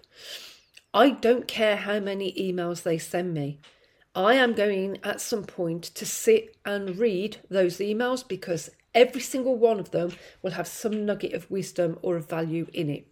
I 0.94 1.10
don't 1.10 1.48
care 1.48 1.78
how 1.78 2.00
many 2.00 2.32
emails 2.34 2.84
they 2.84 3.00
send 3.00 3.34
me. 3.34 3.60
I 4.14 4.36
am 4.36 4.54
going 4.54 5.00
at 5.04 5.20
some 5.20 5.44
point 5.44 5.84
to 5.96 6.06
sit 6.06 6.56
and 6.64 7.00
read 7.00 7.38
those 7.50 7.78
emails 7.78 8.28
because 8.28 8.70
Every 8.96 9.22
single 9.22 9.56
one 9.56 9.80
of 9.80 9.92
them 9.92 10.14
will 10.42 10.52
have 10.52 10.68
some 10.68 11.06
nugget 11.06 11.34
of 11.34 11.50
wisdom 11.50 11.98
or 12.02 12.16
of 12.16 12.30
value 12.30 12.68
in 12.74 12.90
it. 12.90 13.08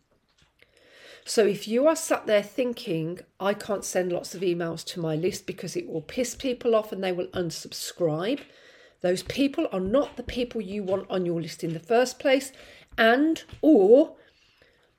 So 1.25 1.45
if 1.45 1.67
you 1.67 1.87
are 1.87 1.95
sat 1.95 2.25
there 2.25 2.43
thinking, 2.43 3.19
I 3.39 3.53
can't 3.53 3.85
send 3.85 4.11
lots 4.11 4.33
of 4.33 4.41
emails 4.41 4.83
to 4.87 4.99
my 4.99 5.15
list 5.15 5.45
because 5.45 5.75
it 5.75 5.87
will 5.87 6.01
piss 6.01 6.35
people 6.35 6.75
off 6.75 6.91
and 6.91 7.03
they 7.03 7.11
will 7.11 7.27
unsubscribe, 7.27 8.41
those 9.01 9.23
people 9.23 9.67
are 9.71 9.79
not 9.79 10.17
the 10.17 10.23
people 10.23 10.61
you 10.61 10.83
want 10.83 11.09
on 11.09 11.25
your 11.25 11.41
list 11.41 11.63
in 11.63 11.73
the 11.73 11.79
first 11.79 12.19
place. 12.19 12.51
And, 12.97 13.43
or 13.61 14.15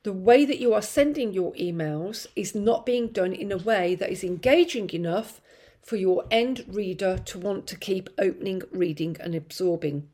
the 0.03 0.13
way 0.13 0.45
that 0.45 0.59
you 0.59 0.75
are 0.75 0.83
sending 0.83 1.33
your 1.33 1.53
emails 1.55 2.27
is 2.35 2.55
not 2.55 2.85
being 2.87 3.09
done 3.09 3.33
in 3.33 3.53
a 3.53 3.57
way 3.57 3.95
that 3.95 4.11
is 4.11 4.25
engaging 4.25 4.91
enough 4.91 5.41
for 5.81 5.97
your 5.97 6.25
end 6.31 6.65
reader 6.69 7.19
to 7.19 7.39
want 7.39 7.67
to 7.69 7.77
keep 7.77 8.09
opening, 8.19 8.63
reading, 8.73 9.17
and 9.21 9.35
absorbing. 9.35 10.09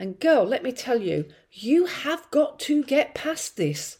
And 0.00 0.18
girl, 0.18 0.44
let 0.44 0.62
me 0.62 0.72
tell 0.72 1.02
you, 1.02 1.26
you 1.52 1.84
have 1.84 2.30
got 2.30 2.58
to 2.60 2.82
get 2.82 3.14
past 3.14 3.58
this. 3.58 3.98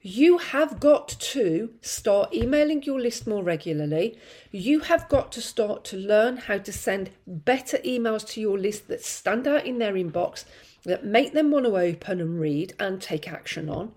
You 0.00 0.38
have 0.38 0.80
got 0.80 1.08
to 1.08 1.74
start 1.82 2.32
emailing 2.32 2.82
your 2.84 2.98
list 2.98 3.26
more 3.26 3.42
regularly. 3.42 4.18
You 4.50 4.80
have 4.80 5.10
got 5.10 5.30
to 5.32 5.42
start 5.42 5.84
to 5.84 5.98
learn 5.98 6.38
how 6.38 6.56
to 6.56 6.72
send 6.72 7.10
better 7.26 7.76
emails 7.84 8.26
to 8.28 8.40
your 8.40 8.58
list 8.58 8.88
that 8.88 9.04
stand 9.04 9.46
out 9.46 9.66
in 9.66 9.78
their 9.78 9.92
inbox, 9.92 10.46
that 10.84 11.04
make 11.04 11.34
them 11.34 11.50
want 11.50 11.66
to 11.66 11.76
open 11.76 12.18
and 12.22 12.40
read 12.40 12.72
and 12.80 13.02
take 13.02 13.30
action 13.30 13.68
on. 13.68 13.92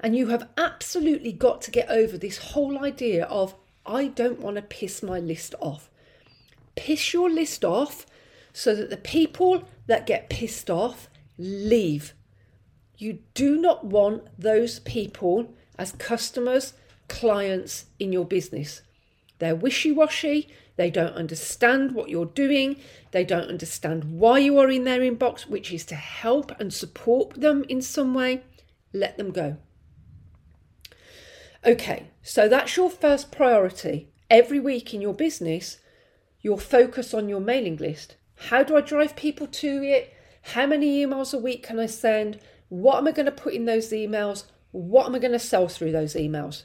And 0.00 0.14
you 0.14 0.26
have 0.26 0.50
absolutely 0.58 1.32
got 1.32 1.62
to 1.62 1.70
get 1.70 1.88
over 1.88 2.18
this 2.18 2.36
whole 2.36 2.84
idea 2.84 3.24
of, 3.24 3.54
I 3.86 4.08
don't 4.08 4.40
want 4.40 4.56
to 4.56 4.62
piss 4.62 5.02
my 5.02 5.18
list 5.18 5.54
off. 5.60 5.88
Piss 6.76 7.14
your 7.14 7.30
list 7.30 7.64
off 7.64 8.04
so 8.52 8.74
that 8.74 8.90
the 8.90 8.98
people 8.98 9.66
that 9.86 10.06
get 10.06 10.30
pissed 10.30 10.70
off 10.70 11.08
leave. 11.38 12.14
You 12.98 13.18
do 13.34 13.60
not 13.60 13.84
want 13.84 14.28
those 14.38 14.78
people 14.80 15.54
as 15.78 15.92
customers, 15.92 16.74
clients 17.08 17.86
in 17.98 18.12
your 18.12 18.24
business. 18.24 18.82
They're 19.38 19.56
wishy 19.56 19.90
washy, 19.90 20.48
they 20.76 20.90
don't 20.90 21.14
understand 21.14 21.92
what 21.92 22.08
you're 22.08 22.26
doing, 22.26 22.76
they 23.10 23.24
don't 23.24 23.48
understand 23.48 24.04
why 24.04 24.38
you 24.38 24.58
are 24.58 24.70
in 24.70 24.84
their 24.84 25.00
inbox, 25.00 25.46
which 25.46 25.72
is 25.72 25.84
to 25.86 25.96
help 25.96 26.52
and 26.60 26.72
support 26.72 27.40
them 27.40 27.64
in 27.68 27.82
some 27.82 28.14
way. 28.14 28.42
Let 28.92 29.16
them 29.16 29.32
go. 29.32 29.56
Okay, 31.64 32.10
so 32.22 32.48
that's 32.48 32.76
your 32.76 32.90
first 32.90 33.32
priority. 33.32 34.08
Every 34.30 34.60
week 34.60 34.94
in 34.94 35.00
your 35.00 35.14
business, 35.14 35.78
you'll 36.40 36.56
focus 36.56 37.12
on 37.12 37.28
your 37.28 37.40
mailing 37.40 37.76
list. 37.76 38.16
How 38.48 38.62
do 38.62 38.76
I 38.76 38.80
drive 38.80 39.14
people 39.14 39.46
to 39.46 39.82
it? 39.82 40.14
How 40.42 40.66
many 40.66 41.04
emails 41.04 41.32
a 41.32 41.38
week 41.38 41.62
can 41.62 41.78
I 41.78 41.86
send? 41.86 42.40
What 42.68 42.98
am 42.98 43.06
I 43.06 43.12
going 43.12 43.26
to 43.26 43.32
put 43.32 43.54
in 43.54 43.66
those 43.66 43.90
emails? 43.90 44.44
What 44.72 45.06
am 45.06 45.14
I 45.14 45.20
going 45.20 45.32
to 45.32 45.38
sell 45.38 45.68
through 45.68 45.92
those 45.92 46.14
emails? 46.14 46.64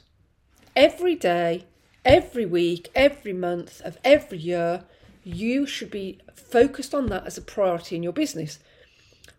Every 0.74 1.14
day, 1.14 1.66
every 2.04 2.46
week, 2.46 2.88
every 2.94 3.32
month 3.32 3.80
of 3.82 3.98
every 4.02 4.38
year, 4.38 4.84
you 5.22 5.66
should 5.66 5.90
be 5.90 6.18
focused 6.34 6.94
on 6.94 7.06
that 7.06 7.26
as 7.26 7.38
a 7.38 7.42
priority 7.42 7.94
in 7.94 8.02
your 8.02 8.12
business. 8.12 8.58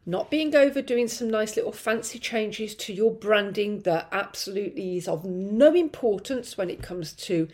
Not 0.05 0.31
being 0.31 0.55
over 0.55 0.81
doing 0.81 1.07
some 1.07 1.29
nice 1.29 1.57
little 1.57 1.71
fancy 1.73 2.19
changes 2.19 2.73
to 2.75 2.93
your 2.93 3.11
branding 3.11 3.81
that 3.81 4.07
absolutely 4.11 4.97
is 4.97 5.07
of 5.07 5.25
no 5.25 5.73
importance 5.73 6.57
when 6.57 6.69
it 6.69 6.81
comes 6.81 7.11
to 7.13 7.49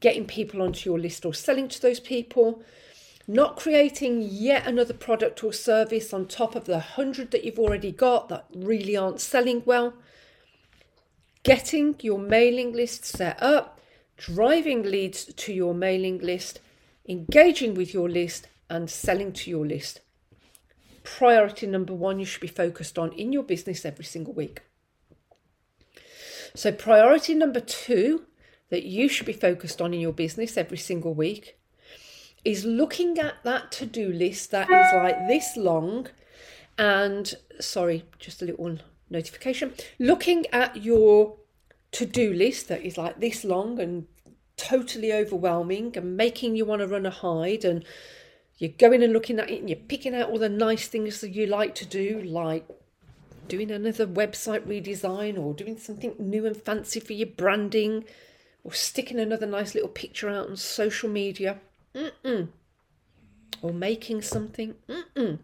getting 0.00 0.24
people 0.24 0.62
onto 0.62 0.88
your 0.88 0.98
list 0.98 1.24
or 1.26 1.34
selling 1.34 1.68
to 1.68 1.80
those 1.80 2.00
people 2.00 2.62
not 3.26 3.56
creating 3.56 4.22
yet 4.22 4.66
another 4.66 4.92
product 4.94 5.42
or 5.42 5.52
service 5.52 6.12
on 6.12 6.26
top 6.26 6.54
of 6.54 6.66
the 6.66 6.78
hundred 6.80 7.30
that 7.30 7.44
you've 7.44 7.58
already 7.58 7.90
got 7.92 8.28
that 8.28 8.46
really 8.54 8.96
aren't 8.96 9.20
selling 9.20 9.62
well. 9.64 9.94
getting 11.42 11.94
your 12.00 12.18
mailing 12.18 12.72
list 12.72 13.04
set 13.04 13.40
up, 13.42 13.78
driving 14.16 14.82
leads 14.82 15.26
to 15.34 15.52
your 15.52 15.74
mailing 15.74 16.18
list, 16.18 16.58
engaging 17.06 17.74
with 17.74 17.92
your 17.92 18.08
list, 18.08 18.48
and 18.70 18.88
selling 18.88 19.30
to 19.30 19.50
your 19.50 19.66
list. 19.66 20.00
Priority 21.02 21.66
number 21.66 21.92
one 21.92 22.18
you 22.18 22.24
should 22.24 22.40
be 22.40 22.48
focused 22.48 22.98
on 22.98 23.12
in 23.12 23.30
your 23.30 23.42
business 23.42 23.84
every 23.84 24.06
single 24.06 24.32
week. 24.32 24.62
So, 26.54 26.72
priority 26.72 27.34
number 27.34 27.60
two 27.60 28.24
that 28.70 28.84
you 28.84 29.08
should 29.08 29.26
be 29.26 29.34
focused 29.34 29.82
on 29.82 29.92
in 29.92 30.00
your 30.00 30.12
business 30.12 30.56
every 30.56 30.78
single 30.78 31.12
week 31.12 31.58
is 32.44 32.64
looking 32.64 33.18
at 33.18 33.42
that 33.44 33.72
to 33.72 33.86
do 33.86 34.12
list 34.12 34.50
that 34.50 34.70
is 34.70 34.92
like 34.94 35.28
this 35.28 35.56
long. 35.56 36.08
And 36.76 37.34
sorry, 37.60 38.04
just 38.18 38.42
a 38.42 38.44
little 38.44 38.78
notification. 39.10 39.74
Looking 39.98 40.46
at 40.52 40.82
your 40.82 41.36
to 41.92 42.04
do 42.04 42.32
list 42.32 42.68
that 42.68 42.82
is 42.82 42.98
like 42.98 43.20
this 43.20 43.44
long 43.44 43.78
and 43.78 44.06
totally 44.56 45.12
overwhelming 45.12 45.96
and 45.96 46.16
making 46.16 46.56
you 46.56 46.64
want 46.64 46.80
to 46.80 46.88
run 46.88 47.06
a 47.06 47.10
hide 47.10 47.64
and 47.64 47.84
you're 48.58 48.70
going 48.70 49.02
and 49.02 49.12
looking 49.12 49.38
at 49.38 49.50
it 49.50 49.60
and 49.60 49.68
you're 49.68 49.76
picking 49.76 50.14
out 50.14 50.28
all 50.28 50.38
the 50.38 50.48
nice 50.48 50.88
things 50.88 51.20
that 51.20 51.30
you 51.30 51.46
like 51.46 51.74
to 51.74 51.86
do 51.86 52.20
like 52.22 52.66
doing 53.46 53.70
another 53.70 54.06
website 54.06 54.66
redesign 54.66 55.38
or 55.38 55.54
doing 55.54 55.78
something 55.78 56.14
new 56.18 56.46
and 56.46 56.56
fancy 56.56 56.98
for 56.98 57.12
your 57.12 57.26
branding 57.28 58.04
or 58.64 58.72
sticking 58.72 59.20
another 59.20 59.46
nice 59.46 59.74
little 59.74 59.88
picture 59.88 60.28
out 60.28 60.48
on 60.48 60.56
social 60.56 61.08
media 61.08 61.60
Mm-mm. 61.94 62.48
or 63.62 63.72
making 63.72 64.22
something 64.22 64.74
Mm-mm. 64.88 65.38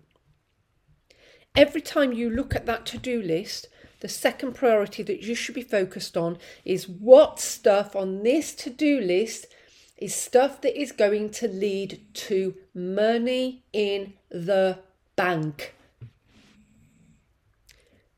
every 1.54 1.80
time 1.80 2.12
you 2.12 2.30
look 2.30 2.54
at 2.54 2.66
that 2.66 2.86
to-do 2.86 3.22
list 3.22 3.68
the 4.00 4.08
second 4.08 4.54
priority 4.54 5.02
that 5.02 5.22
you 5.22 5.34
should 5.34 5.54
be 5.54 5.62
focused 5.62 6.16
on 6.16 6.38
is 6.64 6.88
what 6.88 7.38
stuff 7.38 7.94
on 7.94 8.22
this 8.22 8.54
to-do 8.54 9.00
list 9.00 9.46
is 9.96 10.14
stuff 10.14 10.60
that 10.62 10.80
is 10.80 10.92
going 10.92 11.30
to 11.30 11.46
lead 11.46 12.00
to 12.14 12.54
money 12.74 13.62
in 13.72 14.14
the 14.30 14.78
bank 15.16 15.74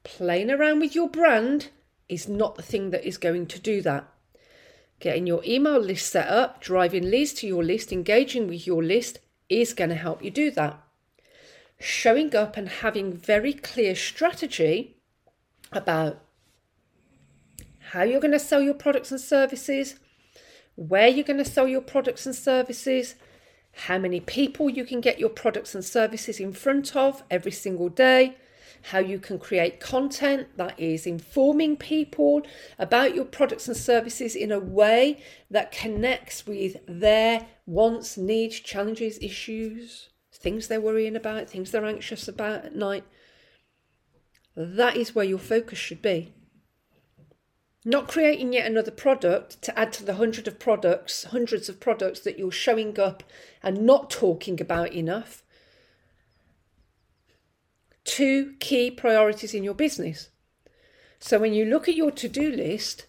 playing 0.04 0.50
around 0.50 0.80
with 0.80 0.94
your 0.94 1.08
brand 1.08 1.68
is 2.08 2.28
not 2.28 2.56
the 2.56 2.62
thing 2.62 2.90
that 2.90 3.04
is 3.04 3.16
going 3.16 3.46
to 3.46 3.58
do 3.58 3.80
that. 3.82 4.06
Getting 5.02 5.26
your 5.26 5.42
email 5.44 5.80
list 5.80 6.12
set 6.12 6.28
up, 6.28 6.60
driving 6.60 7.10
leads 7.10 7.32
to 7.34 7.46
your 7.48 7.64
list, 7.64 7.90
engaging 7.90 8.46
with 8.46 8.68
your 8.68 8.84
list 8.84 9.18
is 9.48 9.74
going 9.74 9.90
to 9.90 9.96
help 9.96 10.22
you 10.22 10.30
do 10.30 10.52
that. 10.52 10.80
Showing 11.80 12.36
up 12.36 12.56
and 12.56 12.68
having 12.68 13.12
very 13.12 13.52
clear 13.52 13.96
strategy 13.96 14.98
about 15.72 16.20
how 17.90 18.04
you're 18.04 18.20
going 18.20 18.30
to 18.30 18.38
sell 18.38 18.62
your 18.62 18.74
products 18.74 19.10
and 19.10 19.20
services, 19.20 19.96
where 20.76 21.08
you're 21.08 21.24
going 21.24 21.44
to 21.44 21.50
sell 21.50 21.66
your 21.66 21.80
products 21.80 22.24
and 22.24 22.34
services, 22.36 23.16
how 23.72 23.98
many 23.98 24.20
people 24.20 24.70
you 24.70 24.84
can 24.84 25.00
get 25.00 25.18
your 25.18 25.30
products 25.30 25.74
and 25.74 25.84
services 25.84 26.38
in 26.38 26.52
front 26.52 26.94
of 26.94 27.24
every 27.28 27.50
single 27.50 27.88
day, 27.88 28.36
how 28.82 28.98
you 28.98 29.18
can 29.18 29.38
create 29.38 29.80
content 29.80 30.48
that 30.56 30.78
is 30.78 31.06
informing 31.06 31.76
people 31.76 32.42
about 32.78 33.14
your 33.14 33.24
products 33.24 33.68
and 33.68 33.76
services 33.76 34.34
in 34.34 34.50
a 34.50 34.58
way 34.58 35.22
that 35.50 35.72
connects 35.72 36.46
with 36.46 36.76
their 36.86 37.46
wants, 37.66 38.16
needs, 38.16 38.58
challenges, 38.60 39.18
issues, 39.22 40.08
things 40.32 40.68
they're 40.68 40.80
worrying 40.80 41.16
about, 41.16 41.48
things 41.48 41.70
they're 41.70 41.84
anxious 41.84 42.26
about 42.26 42.64
at 42.64 42.74
night. 42.74 43.04
That 44.56 44.96
is 44.96 45.14
where 45.14 45.24
your 45.24 45.38
focus 45.38 45.78
should 45.78 46.02
be. 46.02 46.34
Not 47.84 48.08
creating 48.08 48.52
yet 48.52 48.66
another 48.66 48.90
product 48.90 49.60
to 49.62 49.76
add 49.78 49.92
to 49.94 50.04
the 50.04 50.14
hundred 50.14 50.46
of 50.46 50.58
products, 50.58 51.24
hundreds 51.24 51.68
of 51.68 51.80
products 51.80 52.20
that 52.20 52.38
you're 52.38 52.52
showing 52.52 52.98
up 52.98 53.24
and 53.62 53.84
not 53.86 54.10
talking 54.10 54.60
about 54.60 54.92
enough 54.92 55.42
two 58.04 58.54
key 58.60 58.90
priorities 58.90 59.54
in 59.54 59.64
your 59.64 59.74
business. 59.74 60.30
So 61.18 61.38
when 61.38 61.54
you 61.54 61.64
look 61.64 61.88
at 61.88 61.94
your 61.94 62.10
to 62.10 62.28
do 62.28 62.50
list, 62.50 63.06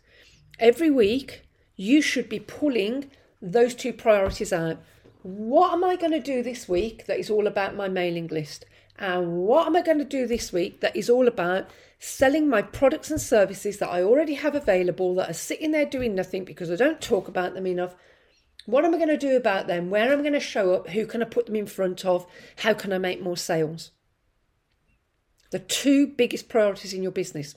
every 0.60 0.92
week 0.92 1.42
you 1.76 2.02
should 2.02 2.30
be 2.30 2.40
pulling 2.40 3.10
those 3.42 3.74
two 3.74 3.94
priorities 3.94 4.54
out. 4.54 4.78
What 5.24 5.74
am 5.74 5.84
I 5.84 5.96
going 5.96 6.12
to 6.12 6.20
do 6.20 6.44
this 6.44 6.70
week 6.70 7.06
that 7.08 7.20
is 7.20 7.30
all 7.30 7.48
about 7.48 7.76
my 7.76 7.88
mailing 7.88 8.28
list? 8.28 8.66
And 9.00 9.38
what 9.38 9.66
am 9.66 9.76
I 9.76 9.82
going 9.82 9.98
to 9.98 10.06
do 10.06 10.28
this 10.28 10.54
week 10.54 10.82
that 10.82 10.96
is 10.96 11.10
all 11.10 11.28
about 11.28 11.68
selling 11.98 12.48
my 12.48 12.62
products 12.62 13.10
and 13.10 13.20
services 13.20 13.78
that 13.80 13.90
I 13.90 14.04
already 14.04 14.36
have 14.36 14.56
available 14.56 15.16
that 15.16 15.30
are 15.30 15.34
sitting 15.34 15.72
there 15.72 15.86
doing 15.86 16.14
nothing 16.14 16.44
because 16.44 16.70
I 16.70 16.76
don't 16.76 17.02
talk 17.02 17.28
about 17.28 17.54
them 17.54 17.66
enough? 17.66 17.96
What 18.66 18.86
am 18.86 18.94
I 18.94 18.98
going 18.98 19.10
to 19.10 19.18
do 19.18 19.36
about 19.36 19.68
them? 19.68 19.90
Where 19.90 20.12
am 20.12 20.20
I 20.20 20.22
going 20.22 20.34
to 20.34 20.40
show 20.40 20.74
up? 20.74 20.90
Who 20.90 21.06
can 21.06 21.22
I 21.22 21.26
put 21.26 21.48
them 21.48 21.56
in 21.56 21.66
front 21.66 22.06
of? 22.06 22.26
How 22.58 22.74
can 22.74 22.94
I 22.94 22.98
make 22.98 23.22
more 23.22 23.38
sales? 23.38 23.92
The 25.54 25.60
two 25.60 26.08
biggest 26.08 26.50
priorities 26.50 26.94
in 26.94 27.04
your 27.04 27.12
business. 27.12 27.54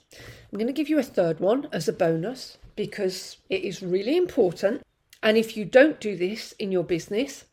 I'm 0.52 0.58
going 0.58 0.66
to 0.66 0.72
give 0.74 0.90
you 0.90 0.98
a 0.98 1.02
third 1.02 1.40
one 1.40 1.66
as 1.72 1.88
a 1.88 1.94
bonus 1.94 2.58
because 2.76 3.38
it 3.48 3.62
is 3.64 3.82
really 3.82 4.18
important. 4.18 4.82
And 5.22 5.38
if 5.38 5.56
you 5.56 5.64
don't 5.64 5.98
do 5.98 6.14
this 6.14 6.52
in 6.58 6.70
your 6.70 6.84
business, 6.84 7.46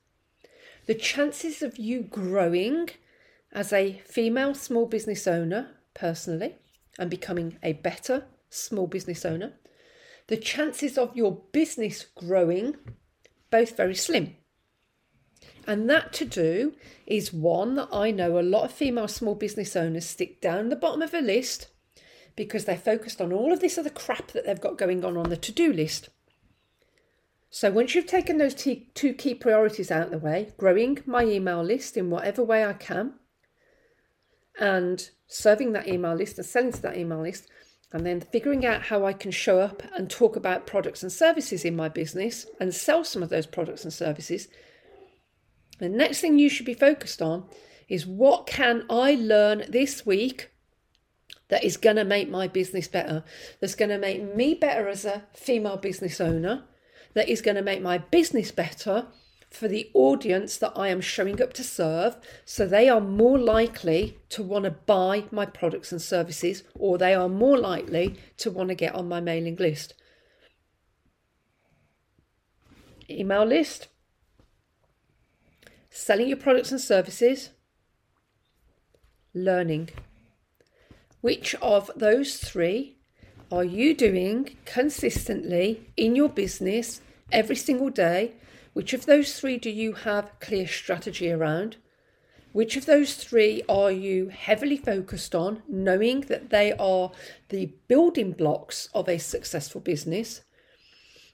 the 0.85 0.95
chances 0.95 1.61
of 1.61 1.79
you 1.79 2.01
growing 2.01 2.89
as 3.53 3.71
a 3.71 4.01
female 4.05 4.53
small 4.53 4.85
business 4.85 5.27
owner 5.27 5.69
personally 5.93 6.57
and 6.99 7.09
becoming 7.09 7.57
a 7.63 7.71
better 7.71 8.25
small 8.49 8.85
business 8.85 9.23
owner, 9.23 9.53
the 10.27 10.35
chances 10.35 10.97
of 10.97 11.15
your 11.15 11.39
business 11.53 12.07
growing 12.15 12.75
both 13.49 13.77
very 13.77 13.95
slim. 13.95 14.35
And 15.65 15.89
that 15.89 16.11
to 16.13 16.25
do 16.25 16.73
is 17.07 17.31
one 17.31 17.75
that 17.75 17.89
I 17.91 18.11
know 18.11 18.39
a 18.39 18.41
lot 18.41 18.65
of 18.65 18.71
female 18.71 19.07
small 19.07 19.35
business 19.35 19.75
owners 19.75 20.05
stick 20.05 20.41
down 20.41 20.69
the 20.69 20.75
bottom 20.75 21.01
of 21.01 21.13
a 21.13 21.21
list 21.21 21.67
because 22.35 22.65
they're 22.65 22.77
focused 22.77 23.21
on 23.21 23.31
all 23.31 23.53
of 23.53 23.59
this 23.59 23.77
other 23.77 23.89
crap 23.89 24.31
that 24.31 24.45
they've 24.45 24.59
got 24.59 24.77
going 24.77 25.05
on 25.05 25.15
on 25.15 25.29
the 25.29 25.37
to 25.37 25.51
do 25.51 25.71
list. 25.71 26.09
So 27.49 27.69
once 27.69 27.93
you've 27.93 28.07
taken 28.07 28.39
those 28.39 28.55
two 28.55 29.13
key 29.13 29.35
priorities 29.35 29.91
out 29.91 30.05
of 30.05 30.11
the 30.11 30.17
way, 30.17 30.53
growing 30.57 30.99
my 31.05 31.23
email 31.23 31.63
list 31.63 31.95
in 31.95 32.09
whatever 32.09 32.43
way 32.43 32.65
I 32.65 32.73
can, 32.73 33.13
and 34.59 35.09
serving 35.27 35.73
that 35.73 35.87
email 35.87 36.15
list 36.15 36.37
and 36.37 36.47
selling 36.47 36.71
to 36.71 36.81
that 36.81 36.97
email 36.97 37.21
list, 37.21 37.47
and 37.91 38.07
then 38.07 38.21
figuring 38.21 38.65
out 38.65 38.81
how 38.81 39.05
I 39.05 39.13
can 39.13 39.29
show 39.29 39.59
up 39.59 39.83
and 39.95 40.09
talk 40.09 40.35
about 40.35 40.65
products 40.65 41.03
and 41.03 41.11
services 41.11 41.63
in 41.63 41.75
my 41.75 41.89
business 41.89 42.47
and 42.59 42.73
sell 42.73 43.03
some 43.03 43.21
of 43.21 43.29
those 43.29 43.45
products 43.45 43.83
and 43.83 43.93
services 43.93 44.47
the 45.79 45.89
next 45.89 46.21
thing 46.21 46.39
you 46.39 46.49
should 46.49 46.65
be 46.65 46.73
focused 46.73 47.21
on 47.21 47.45
is 47.89 48.05
what 48.05 48.47
can 48.47 48.85
I 48.89 49.15
learn 49.15 49.65
this 49.69 50.05
week 50.05 50.49
that 51.49 51.63
is 51.63 51.77
going 51.77 51.97
to 51.97 52.03
make 52.03 52.29
my 52.29 52.47
business 52.47 52.87
better, 52.87 53.23
that's 53.59 53.75
going 53.75 53.89
to 53.89 53.97
make 53.97 54.35
me 54.35 54.55
better 54.55 54.87
as 54.87 55.05
a 55.05 55.23
female 55.33 55.77
business 55.77 56.19
owner, 56.19 56.63
that 57.13 57.29
is 57.29 57.41
going 57.41 57.55
to 57.55 57.61
make 57.61 57.81
my 57.81 57.97
business 57.97 58.51
better 58.51 59.07
for 59.53 59.67
the 59.67 59.91
audience 59.93 60.57
that 60.57 60.73
I 60.75 60.87
am 60.87 60.99
showing 60.99 61.39
up 61.39 61.53
to 61.53 61.63
serve 61.63 62.17
so 62.43 62.65
they 62.65 62.89
are 62.89 62.99
more 62.99 63.37
likely 63.37 64.17
to 64.29 64.41
want 64.41 64.65
to 64.65 64.71
buy 64.71 65.25
my 65.29 65.45
products 65.45 65.91
and 65.91 66.01
services 66.01 66.63
or 66.73 66.97
they 66.97 67.13
are 67.13 67.29
more 67.29 67.57
likely 67.57 68.17
to 68.37 68.49
want 68.49 68.69
to 68.69 68.75
get 68.75 68.95
on 68.95 69.07
my 69.07 69.21
mailing 69.21 69.57
list. 69.57 69.93
Email 73.07 73.45
list, 73.45 73.89
selling 75.95 76.27
your 76.27 76.37
products 76.37 76.71
and 76.71 76.81
services, 76.81 77.51
learning. 79.31 79.89
Which 81.21 81.53
of 81.61 81.91
those 81.95 82.37
three 82.37 82.97
are 83.51 83.63
you 83.63 83.95
doing 83.95 84.57
consistently 84.65 85.91
in 85.95 86.15
your 86.15 86.29
business 86.29 86.99
every 87.31 87.55
single 87.55 87.91
day? 87.91 88.33
Which 88.73 88.93
of 88.93 89.05
those 89.05 89.39
three 89.39 89.57
do 89.57 89.69
you 89.69 89.93
have 89.93 90.39
clear 90.39 90.67
strategy 90.67 91.31
around? 91.31 91.77
Which 92.53 92.75
of 92.75 92.87
those 92.87 93.13
three 93.13 93.61
are 93.69 93.91
you 93.91 94.29
heavily 94.29 94.77
focused 94.77 95.35
on, 95.35 95.61
knowing 95.67 96.21
that 96.21 96.49
they 96.49 96.73
are 96.73 97.11
the 97.49 97.71
building 97.87 98.31
blocks 98.31 98.89
of 98.95 99.07
a 99.07 99.19
successful 99.19 99.79
business? 99.79 100.41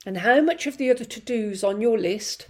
And 0.06 0.18
how 0.18 0.42
much 0.42 0.68
of 0.68 0.78
the 0.78 0.92
other 0.92 1.06
to 1.06 1.20
dos 1.22 1.64
on 1.64 1.80
your 1.80 1.98
list 1.98 2.46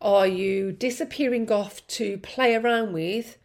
are 0.00 0.26
you 0.26 0.72
disappearing 0.72 1.50
off 1.50 1.86
to 1.86 2.18
play 2.18 2.54
around 2.54 2.92
with 2.92 3.38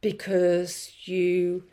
because 0.00 0.92
you 1.04 1.64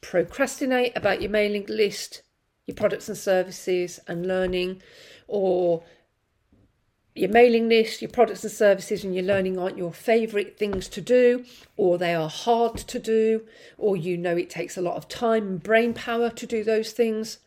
procrastinate 0.00 0.96
about 0.96 1.20
your 1.20 1.30
mailing 1.30 1.66
list, 1.68 2.22
your 2.66 2.74
products 2.74 3.08
and 3.08 3.18
services, 3.18 4.00
and 4.06 4.26
learning, 4.26 4.82
or 5.28 5.82
your 7.14 7.30
mailing 7.30 7.68
list, 7.68 8.02
your 8.02 8.10
products 8.10 8.42
and 8.44 8.52
services, 8.52 9.04
and 9.04 9.14
your 9.14 9.24
learning 9.24 9.58
aren't 9.58 9.78
your 9.78 9.92
favourite 9.92 10.58
things 10.58 10.88
to 10.88 11.00
do, 11.00 11.44
or 11.76 11.98
they 11.98 12.14
are 12.14 12.28
hard 12.28 12.76
to 12.76 12.98
do, 12.98 13.46
or 13.78 13.96
you 13.96 14.16
know 14.16 14.36
it 14.36 14.50
takes 14.50 14.76
a 14.76 14.82
lot 14.82 14.96
of 14.96 15.08
time 15.08 15.46
and 15.46 15.62
brain 15.62 15.94
power 15.94 16.30
to 16.30 16.46
do 16.46 16.64
those 16.64 16.92
things? 16.92 17.38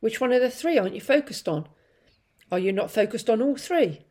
Which 0.00 0.20
one 0.20 0.32
of 0.32 0.40
the 0.40 0.50
three 0.50 0.78
aren't 0.78 0.94
you 0.94 1.00
focused 1.00 1.48
on? 1.48 1.68
Are 2.52 2.58
you 2.58 2.72
not 2.72 2.90
focused 2.90 3.30
on 3.30 3.40
all 3.40 3.56
three? 3.56 4.03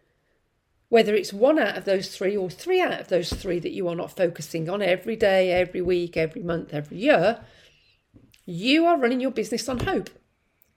Whether 0.94 1.16
it's 1.16 1.34
one 1.34 1.58
out 1.58 1.76
of 1.76 1.86
those 1.86 2.16
three 2.16 2.38
or 2.38 2.52
three 2.52 2.80
out 2.80 3.02
of 3.02 3.08
those 3.08 3.34
three 3.34 3.58
that 3.58 3.72
you 3.72 3.88
are 3.88 3.96
not 3.96 4.16
focusing 4.16 4.70
on 4.70 4.84
every 4.84 5.16
day, 5.16 5.52
every 5.52 5.82
week, 5.82 6.16
every 6.16 6.44
month, 6.44 6.72
every 6.72 6.98
year, 6.98 7.44
you 8.46 8.86
are 8.86 9.00
running 9.00 9.20
your 9.20 9.32
business 9.32 9.68
on 9.68 9.80
hope. 9.80 10.12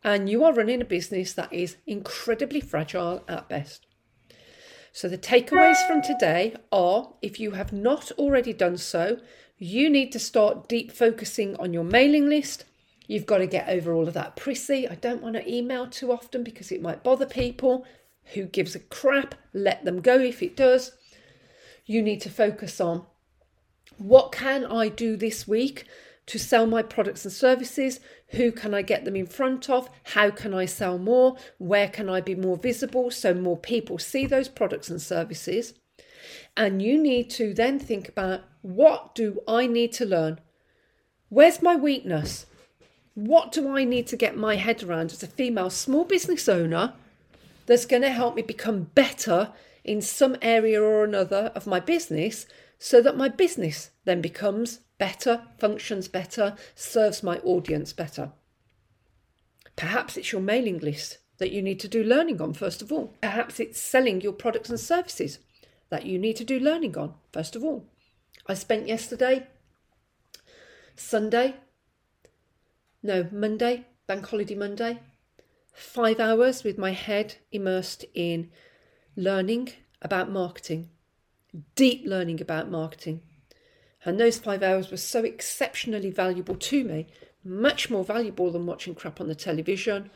And 0.02 0.30
you 0.30 0.42
are 0.42 0.54
running 0.54 0.80
a 0.80 0.86
business 0.86 1.34
that 1.34 1.52
is 1.52 1.76
incredibly 1.86 2.62
fragile 2.62 3.24
at 3.28 3.50
best. 3.50 3.86
So, 4.90 5.06
the 5.06 5.18
takeaways 5.18 5.86
from 5.86 6.00
today 6.00 6.54
are 6.72 7.12
if 7.20 7.38
you 7.38 7.50
have 7.50 7.74
not 7.74 8.10
already 8.12 8.54
done 8.54 8.78
so, 8.78 9.18
you 9.58 9.90
need 9.90 10.12
to 10.12 10.18
start 10.18 10.66
deep 10.66 10.92
focusing 10.92 11.56
on 11.56 11.74
your 11.74 11.84
mailing 11.84 12.30
list. 12.30 12.64
You've 13.06 13.26
got 13.26 13.38
to 13.38 13.46
get 13.46 13.68
over 13.68 13.92
all 13.92 14.08
of 14.08 14.14
that 14.14 14.34
prissy. 14.34 14.88
I 14.88 14.94
don't 14.94 15.20
want 15.20 15.34
to 15.36 15.46
email 15.46 15.86
too 15.86 16.10
often 16.10 16.42
because 16.42 16.72
it 16.72 16.80
might 16.80 17.04
bother 17.04 17.26
people. 17.26 17.84
Who 18.34 18.44
gives 18.46 18.74
a 18.74 18.80
crap? 18.80 19.34
Let 19.52 19.84
them 19.84 20.00
go 20.00 20.18
if 20.18 20.42
it 20.42 20.56
does. 20.56 20.92
You 21.84 22.02
need 22.02 22.20
to 22.22 22.30
focus 22.30 22.80
on 22.80 23.06
what 23.98 24.32
can 24.32 24.64
I 24.64 24.88
do 24.88 25.16
this 25.16 25.46
week 25.46 25.86
to 26.26 26.38
sell 26.38 26.66
my 26.66 26.82
products 26.82 27.24
and 27.24 27.32
services? 27.32 28.00
Who 28.30 28.50
can 28.50 28.74
I 28.74 28.82
get 28.82 29.04
them 29.04 29.16
in 29.16 29.26
front 29.26 29.70
of? 29.70 29.88
How 30.02 30.30
can 30.30 30.52
I 30.52 30.66
sell 30.66 30.98
more? 30.98 31.36
Where 31.58 31.88
can 31.88 32.08
I 32.08 32.20
be 32.20 32.34
more 32.34 32.56
visible 32.56 33.10
so 33.10 33.32
more 33.32 33.56
people 33.56 33.98
see 33.98 34.26
those 34.26 34.48
products 34.48 34.90
and 34.90 35.00
services? 35.00 35.74
And 36.56 36.82
you 36.82 37.00
need 37.00 37.30
to 37.30 37.54
then 37.54 37.78
think 37.78 38.08
about 38.08 38.42
what 38.62 39.14
do 39.14 39.40
I 39.46 39.66
need 39.66 39.92
to 39.94 40.04
learn? 40.04 40.40
Where's 41.28 41.62
my 41.62 41.76
weakness? 41.76 42.46
What 43.14 43.52
do 43.52 43.68
I 43.74 43.84
need 43.84 44.06
to 44.08 44.16
get 44.16 44.36
my 44.36 44.56
head 44.56 44.82
around 44.82 45.12
as 45.12 45.22
a 45.22 45.28
female 45.28 45.70
small 45.70 46.04
business 46.04 46.48
owner 46.48 46.94
that's 47.66 47.86
going 47.86 48.02
to 48.02 48.10
help 48.10 48.34
me 48.34 48.42
become 48.42 48.84
better 48.94 49.52
in 49.84 50.00
some 50.00 50.36
area 50.42 50.82
or 50.82 51.04
another 51.04 51.52
of 51.54 51.66
my 51.66 51.80
business 51.80 52.46
so 52.78 53.00
that 53.00 53.16
my 53.16 53.28
business 53.28 53.90
then 54.04 54.20
becomes 54.20 54.80
better, 54.98 55.42
functions 55.58 56.08
better, 56.08 56.56
serves 56.74 57.22
my 57.22 57.38
audience 57.38 57.92
better. 57.92 58.32
Perhaps 59.76 60.16
it's 60.16 60.32
your 60.32 60.40
mailing 60.40 60.78
list 60.78 61.18
that 61.38 61.52
you 61.52 61.62
need 61.62 61.78
to 61.80 61.88
do 61.88 62.02
learning 62.02 62.40
on 62.40 62.54
first 62.54 62.82
of 62.82 62.90
all. 62.90 63.14
Perhaps 63.20 63.60
it's 63.60 63.80
selling 63.80 64.20
your 64.20 64.32
products 64.32 64.70
and 64.70 64.80
services 64.80 65.38
that 65.90 66.06
you 66.06 66.18
need 66.18 66.36
to 66.36 66.44
do 66.44 66.58
learning 66.58 66.96
on 66.96 67.14
first 67.32 67.54
of 67.54 67.62
all. 67.62 67.86
I 68.46 68.54
spent 68.54 68.88
yesterday, 68.88 69.46
Sunday, 70.94 71.56
no, 73.02 73.28
Monday, 73.30 73.86
Bank 74.06 74.26
Holiday 74.26 74.54
Monday, 74.54 75.00
five 75.76 76.18
hours 76.18 76.64
with 76.64 76.78
my 76.78 76.92
head 76.92 77.36
immersed 77.52 78.06
in 78.14 78.50
learning 79.14 79.68
about 80.00 80.30
marketing, 80.30 80.88
deep 81.74 82.02
learning 82.06 82.40
about 82.40 82.70
marketing. 82.70 83.20
And 84.02 84.18
those 84.18 84.38
five 84.38 84.62
hours 84.62 84.90
were 84.90 84.96
so 84.96 85.22
exceptionally 85.22 86.10
valuable 86.10 86.54
to 86.56 86.82
me, 86.82 87.08
much 87.44 87.90
more 87.90 88.04
valuable 88.04 88.50
than 88.50 88.64
watching 88.64 88.94
crap 88.94 89.20
on 89.20 89.28
the 89.28 89.34
television 89.34 90.10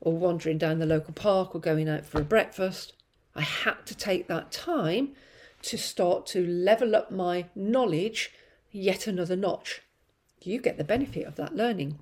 or 0.00 0.16
wandering 0.16 0.56
down 0.56 0.78
the 0.78 0.86
local 0.86 1.12
park 1.12 1.54
or 1.54 1.60
going 1.60 1.88
out 1.88 2.06
for 2.06 2.20
a 2.20 2.24
breakfast. 2.24 2.94
I 3.34 3.42
had 3.42 3.84
to 3.86 3.94
take 3.94 4.26
that 4.28 4.52
time 4.52 5.14
to 5.62 5.76
start 5.76 6.26
to 6.28 6.46
level 6.46 6.96
up 6.96 7.10
my 7.10 7.46
knowledge 7.54 8.32
yet 8.70 9.06
another 9.06 9.36
notch. 9.36 9.82
You 10.40 10.60
get 10.60 10.78
the 10.78 10.84
benefit 10.84 11.26
of 11.26 11.36
that 11.36 11.54
learning. 11.54 11.98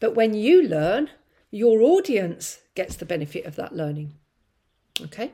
But 0.00 0.14
when 0.14 0.34
you 0.34 0.62
learn, 0.62 1.10
your 1.54 1.82
audience 1.82 2.58
gets 2.74 2.96
the 2.96 3.06
benefit 3.06 3.44
of 3.44 3.54
that 3.54 3.76
learning. 3.76 4.12
Okay? 5.00 5.30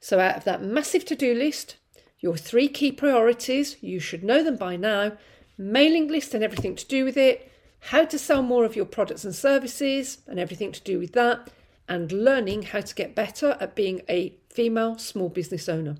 So, 0.00 0.18
out 0.18 0.36
of 0.36 0.44
that 0.44 0.62
massive 0.62 1.04
to 1.04 1.14
do 1.14 1.32
list, 1.32 1.76
your 2.18 2.36
three 2.36 2.68
key 2.68 2.90
priorities, 2.90 3.76
you 3.80 4.00
should 4.00 4.24
know 4.24 4.42
them 4.42 4.56
by 4.56 4.74
now 4.74 5.12
mailing 5.56 6.08
list 6.08 6.34
and 6.34 6.42
everything 6.42 6.74
to 6.74 6.86
do 6.86 7.04
with 7.04 7.16
it, 7.16 7.52
how 7.78 8.04
to 8.04 8.18
sell 8.18 8.42
more 8.42 8.64
of 8.64 8.74
your 8.74 8.84
products 8.84 9.24
and 9.24 9.32
services 9.32 10.18
and 10.26 10.40
everything 10.40 10.72
to 10.72 10.82
do 10.82 10.98
with 10.98 11.12
that, 11.12 11.50
and 11.88 12.10
learning 12.10 12.62
how 12.62 12.80
to 12.80 12.94
get 12.94 13.14
better 13.14 13.56
at 13.60 13.76
being 13.76 14.02
a 14.08 14.34
female 14.50 14.98
small 14.98 15.28
business 15.28 15.68
owner. 15.68 15.96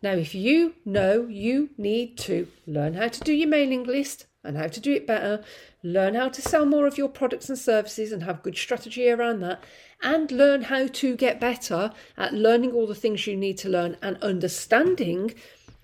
Now, 0.00 0.12
if 0.12 0.36
you 0.36 0.74
know 0.84 1.26
you 1.26 1.70
need 1.76 2.16
to 2.18 2.46
learn 2.64 2.94
how 2.94 3.08
to 3.08 3.20
do 3.20 3.32
your 3.32 3.48
mailing 3.48 3.82
list 3.82 4.26
and 4.48 4.56
how 4.56 4.66
to 4.66 4.80
do 4.80 4.92
it 4.92 5.06
better, 5.06 5.44
learn 5.82 6.14
how 6.14 6.28
to 6.30 6.42
sell 6.42 6.64
more 6.64 6.86
of 6.86 6.96
your 6.96 7.08
products 7.08 7.48
and 7.48 7.58
services 7.58 8.10
and 8.10 8.22
have 8.22 8.42
good 8.42 8.56
strategy 8.56 9.10
around 9.10 9.40
that, 9.40 9.62
and 10.02 10.32
learn 10.32 10.62
how 10.62 10.86
to 10.86 11.14
get 11.16 11.38
better 11.38 11.92
at 12.16 12.32
learning 12.32 12.72
all 12.72 12.86
the 12.86 12.94
things 12.94 13.26
you 13.26 13.36
need 13.36 13.58
to 13.58 13.68
learn 13.68 13.96
and 14.00 14.16
understanding 14.22 15.34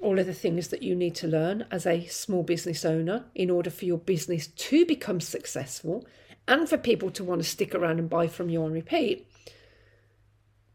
all 0.01 0.19
of 0.19 0.27
the 0.27 0.35
things 0.35 0.69
that 0.69 0.83
you 0.83 0.95
need 0.95 1.15
to 1.15 1.29
learn 1.29 1.67
as 1.71 1.87
a 1.87 2.07
small 2.07 2.43
business 2.43 2.85
owner 2.85 3.27
in 3.35 3.51
order 3.51 3.71
for 3.71 3.85
your 3.85 3.99
business 3.99 4.47
to 4.49 4.85
become 4.87 5.21
successful 5.21 6.07
and 6.49 6.69
for 6.69 6.77
people 6.77 7.11
to 7.11 7.25
want 7.25 7.41
to 7.43 7.49
stick 7.49 7.75
around 7.75 7.99
and 7.99 8.11
buy 8.11 8.27
from 8.27 8.49
you 8.49 8.63
on 8.63 8.73
repeat, 8.73 9.27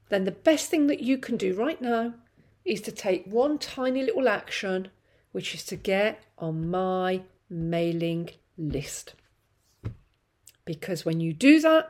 then 0.10 0.26
the 0.26 0.32
best 0.32 0.70
thing 0.70 0.88
that 0.88 1.02
you 1.02 1.18
can 1.18 1.38
do 1.38 1.54
right 1.54 1.82
now 1.82 2.14
is 2.66 2.82
to 2.82 2.92
take 2.92 3.26
one 3.26 3.58
tiny 3.58 4.04
little 4.04 4.28
action, 4.28 4.90
which 5.32 5.54
is 5.54 5.64
to 5.66 5.76
get 5.76 6.24
on 6.38 6.70
my 6.70 7.22
mailing 7.50 8.30
list. 8.58 9.16
Because 10.66 11.06
when 11.06 11.20
you 11.20 11.34
do 11.34 11.60
that, 11.62 11.90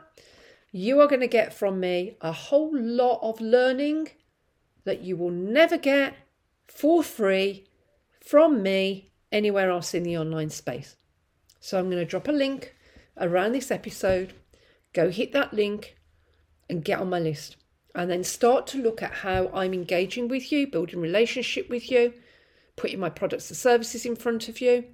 you 0.72 1.00
are 1.00 1.08
going 1.08 1.20
to 1.20 1.26
get 1.26 1.52
from 1.52 1.80
me 1.80 2.16
a 2.20 2.32
whole 2.32 2.70
lot 2.72 3.18
of 3.22 3.40
learning 3.40 4.08
that 4.84 5.02
you 5.02 5.16
will 5.16 5.30
never 5.30 5.76
get 5.76 6.14
for 6.66 7.02
free 7.02 7.66
from 8.20 8.62
me 8.62 9.10
anywhere 9.32 9.70
else 9.70 9.94
in 9.94 10.02
the 10.02 10.16
online 10.16 10.50
space. 10.50 10.96
So 11.60 11.78
I'm 11.78 11.90
going 11.90 11.98
to 11.98 12.04
drop 12.04 12.28
a 12.28 12.32
link 12.32 12.74
around 13.18 13.52
this 13.52 13.70
episode. 13.70 14.32
Go 14.92 15.10
hit 15.10 15.32
that 15.32 15.52
link 15.52 15.96
and 16.68 16.84
get 16.84 17.00
on 17.00 17.10
my 17.10 17.18
list 17.18 17.56
and 17.94 18.10
then 18.10 18.24
start 18.24 18.66
to 18.68 18.82
look 18.82 19.02
at 19.02 19.12
how 19.12 19.48
I'm 19.52 19.74
engaging 19.74 20.28
with 20.28 20.52
you, 20.52 20.66
building 20.66 21.00
relationship 21.00 21.68
with 21.68 21.90
you, 21.90 22.14
putting 22.76 23.00
my 23.00 23.10
products 23.10 23.50
and 23.50 23.56
services 23.56 24.06
in 24.06 24.16
front 24.16 24.48
of 24.48 24.60
you, 24.60 24.84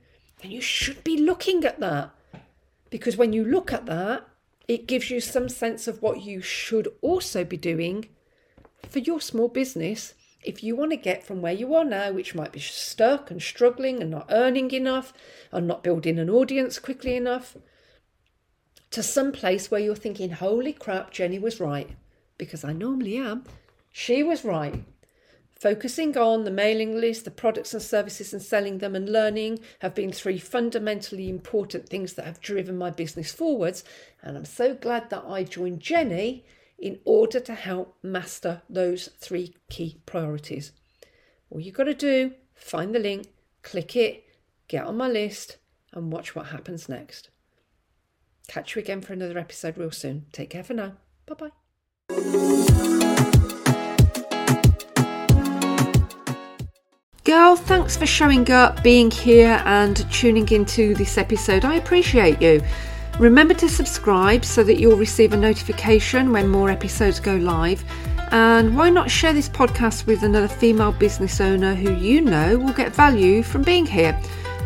then 0.40 0.50
you 0.50 0.60
should 0.60 1.02
be 1.04 1.16
looking 1.16 1.64
at 1.64 1.80
that. 1.80 2.10
Because 2.90 3.16
when 3.16 3.32
you 3.32 3.44
look 3.44 3.72
at 3.72 3.86
that, 3.86 4.28
it 4.68 4.86
gives 4.86 5.10
you 5.10 5.20
some 5.20 5.48
sense 5.48 5.86
of 5.86 6.02
what 6.02 6.22
you 6.22 6.40
should 6.40 6.88
also 7.00 7.44
be 7.44 7.56
doing 7.56 8.08
for 8.88 8.98
your 8.98 9.20
small 9.20 9.48
business 9.48 10.14
if 10.46 10.62
you 10.62 10.76
want 10.76 10.92
to 10.92 10.96
get 10.96 11.24
from 11.24 11.42
where 11.42 11.52
you 11.52 11.74
are 11.74 11.84
now, 11.84 12.12
which 12.12 12.34
might 12.34 12.52
be 12.52 12.60
stuck 12.60 13.30
and 13.30 13.42
struggling 13.42 14.00
and 14.00 14.10
not 14.10 14.26
earning 14.30 14.70
enough 14.70 15.12
and 15.50 15.66
not 15.66 15.82
building 15.82 16.18
an 16.20 16.30
audience 16.30 16.78
quickly 16.78 17.16
enough, 17.16 17.56
to 18.92 19.02
some 19.02 19.32
place 19.32 19.70
where 19.70 19.80
you're 19.80 19.96
thinking, 19.96 20.30
holy 20.30 20.72
crap, 20.72 21.10
Jenny 21.10 21.38
was 21.38 21.58
right 21.58 21.90
because 22.38 22.64
I 22.64 22.72
normally 22.72 23.16
am, 23.16 23.42
she 23.90 24.22
was 24.22 24.44
right. 24.44 24.84
Focusing 25.58 26.16
on 26.18 26.44
the 26.44 26.50
mailing 26.50 27.00
list, 27.00 27.24
the 27.24 27.30
products 27.30 27.72
and 27.72 27.82
services, 27.82 28.32
and 28.34 28.42
selling 28.42 28.78
them 28.78 28.94
and 28.94 29.10
learning 29.10 29.58
have 29.78 29.94
been 29.94 30.12
three 30.12 30.38
fundamentally 30.38 31.30
important 31.30 31.88
things 31.88 32.12
that 32.12 32.26
have 32.26 32.40
driven 32.40 32.76
my 32.76 32.90
business 32.90 33.32
forwards. 33.32 33.82
And 34.22 34.36
I'm 34.36 34.44
so 34.44 34.74
glad 34.74 35.08
that 35.10 35.24
I 35.26 35.44
joined 35.44 35.80
Jenny 35.80 36.44
in 36.78 36.98
order 37.06 37.40
to 37.40 37.54
help 37.54 37.96
master 38.02 38.60
those 38.68 39.08
three 39.18 39.54
key 39.70 39.98
priorities. 40.04 40.72
All 41.48 41.60
you've 41.60 41.74
got 41.74 41.84
to 41.84 41.94
do, 41.94 42.32
find 42.54 42.94
the 42.94 42.98
link, 42.98 43.28
click 43.62 43.96
it, 43.96 44.24
get 44.68 44.84
on 44.84 44.98
my 44.98 45.08
list, 45.08 45.56
and 45.92 46.12
watch 46.12 46.34
what 46.34 46.46
happens 46.46 46.86
next. 46.86 47.30
Catch 48.46 48.76
you 48.76 48.80
again 48.80 49.00
for 49.00 49.14
another 49.14 49.38
episode 49.38 49.78
real 49.78 49.90
soon. 49.90 50.26
Take 50.32 50.50
care 50.50 50.64
for 50.64 50.74
now. 50.74 50.92
Bye 51.26 51.50
bye. 52.08 52.95
Girl, 57.26 57.56
thanks 57.56 57.96
for 57.96 58.06
showing 58.06 58.48
up, 58.52 58.84
being 58.84 59.10
here, 59.10 59.60
and 59.64 59.96
tuning 60.12 60.48
into 60.50 60.94
this 60.94 61.18
episode. 61.18 61.64
I 61.64 61.74
appreciate 61.74 62.40
you. 62.40 62.62
Remember 63.18 63.52
to 63.54 63.68
subscribe 63.68 64.44
so 64.44 64.62
that 64.62 64.78
you'll 64.78 64.96
receive 64.96 65.32
a 65.32 65.36
notification 65.36 66.30
when 66.30 66.48
more 66.48 66.70
episodes 66.70 67.18
go 67.18 67.34
live. 67.34 67.84
And 68.30 68.76
why 68.76 68.90
not 68.90 69.10
share 69.10 69.32
this 69.32 69.48
podcast 69.48 70.06
with 70.06 70.22
another 70.22 70.46
female 70.46 70.92
business 70.92 71.40
owner 71.40 71.74
who 71.74 71.96
you 71.96 72.20
know 72.20 72.58
will 72.58 72.72
get 72.72 72.94
value 72.94 73.42
from 73.42 73.62
being 73.62 73.86
here? 73.86 74.16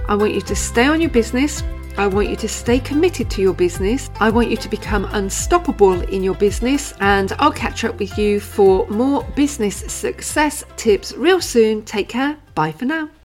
I 0.07 0.15
want 0.15 0.35
you 0.35 0.43
to 0.43 0.55
stay 0.55 0.85
on 0.85 1.01
your 1.01 1.09
business 1.09 1.63
I 1.99 2.07
want 2.07 2.31
you 2.31 2.37
to 2.37 2.49
stay 2.49 2.79
committed 2.79 3.29
to 3.31 3.43
your 3.43 3.53
business. 3.53 4.11
I 4.21 4.31
want 4.31 4.49
you 4.49 4.57
to 4.57 4.69
become 4.71 5.05
unstoppable 5.07 6.01
in 6.01 6.23
your 6.23 6.35
business. 6.35 6.95
And 7.01 7.33
I'll 7.39 7.53
catch 7.53 7.85
up 7.85 7.99
with 7.99 8.17
you 8.17 8.41
for 8.41 8.87
more 8.89 9.23
business 9.37 9.77
success 9.93 10.65
tips 10.77 11.13
real 11.13 11.41
soon. 11.41 11.85
Take 11.85 12.09
care. 12.09 12.39
Bye 12.61 12.73
for 12.73 12.85
now. 12.85 13.11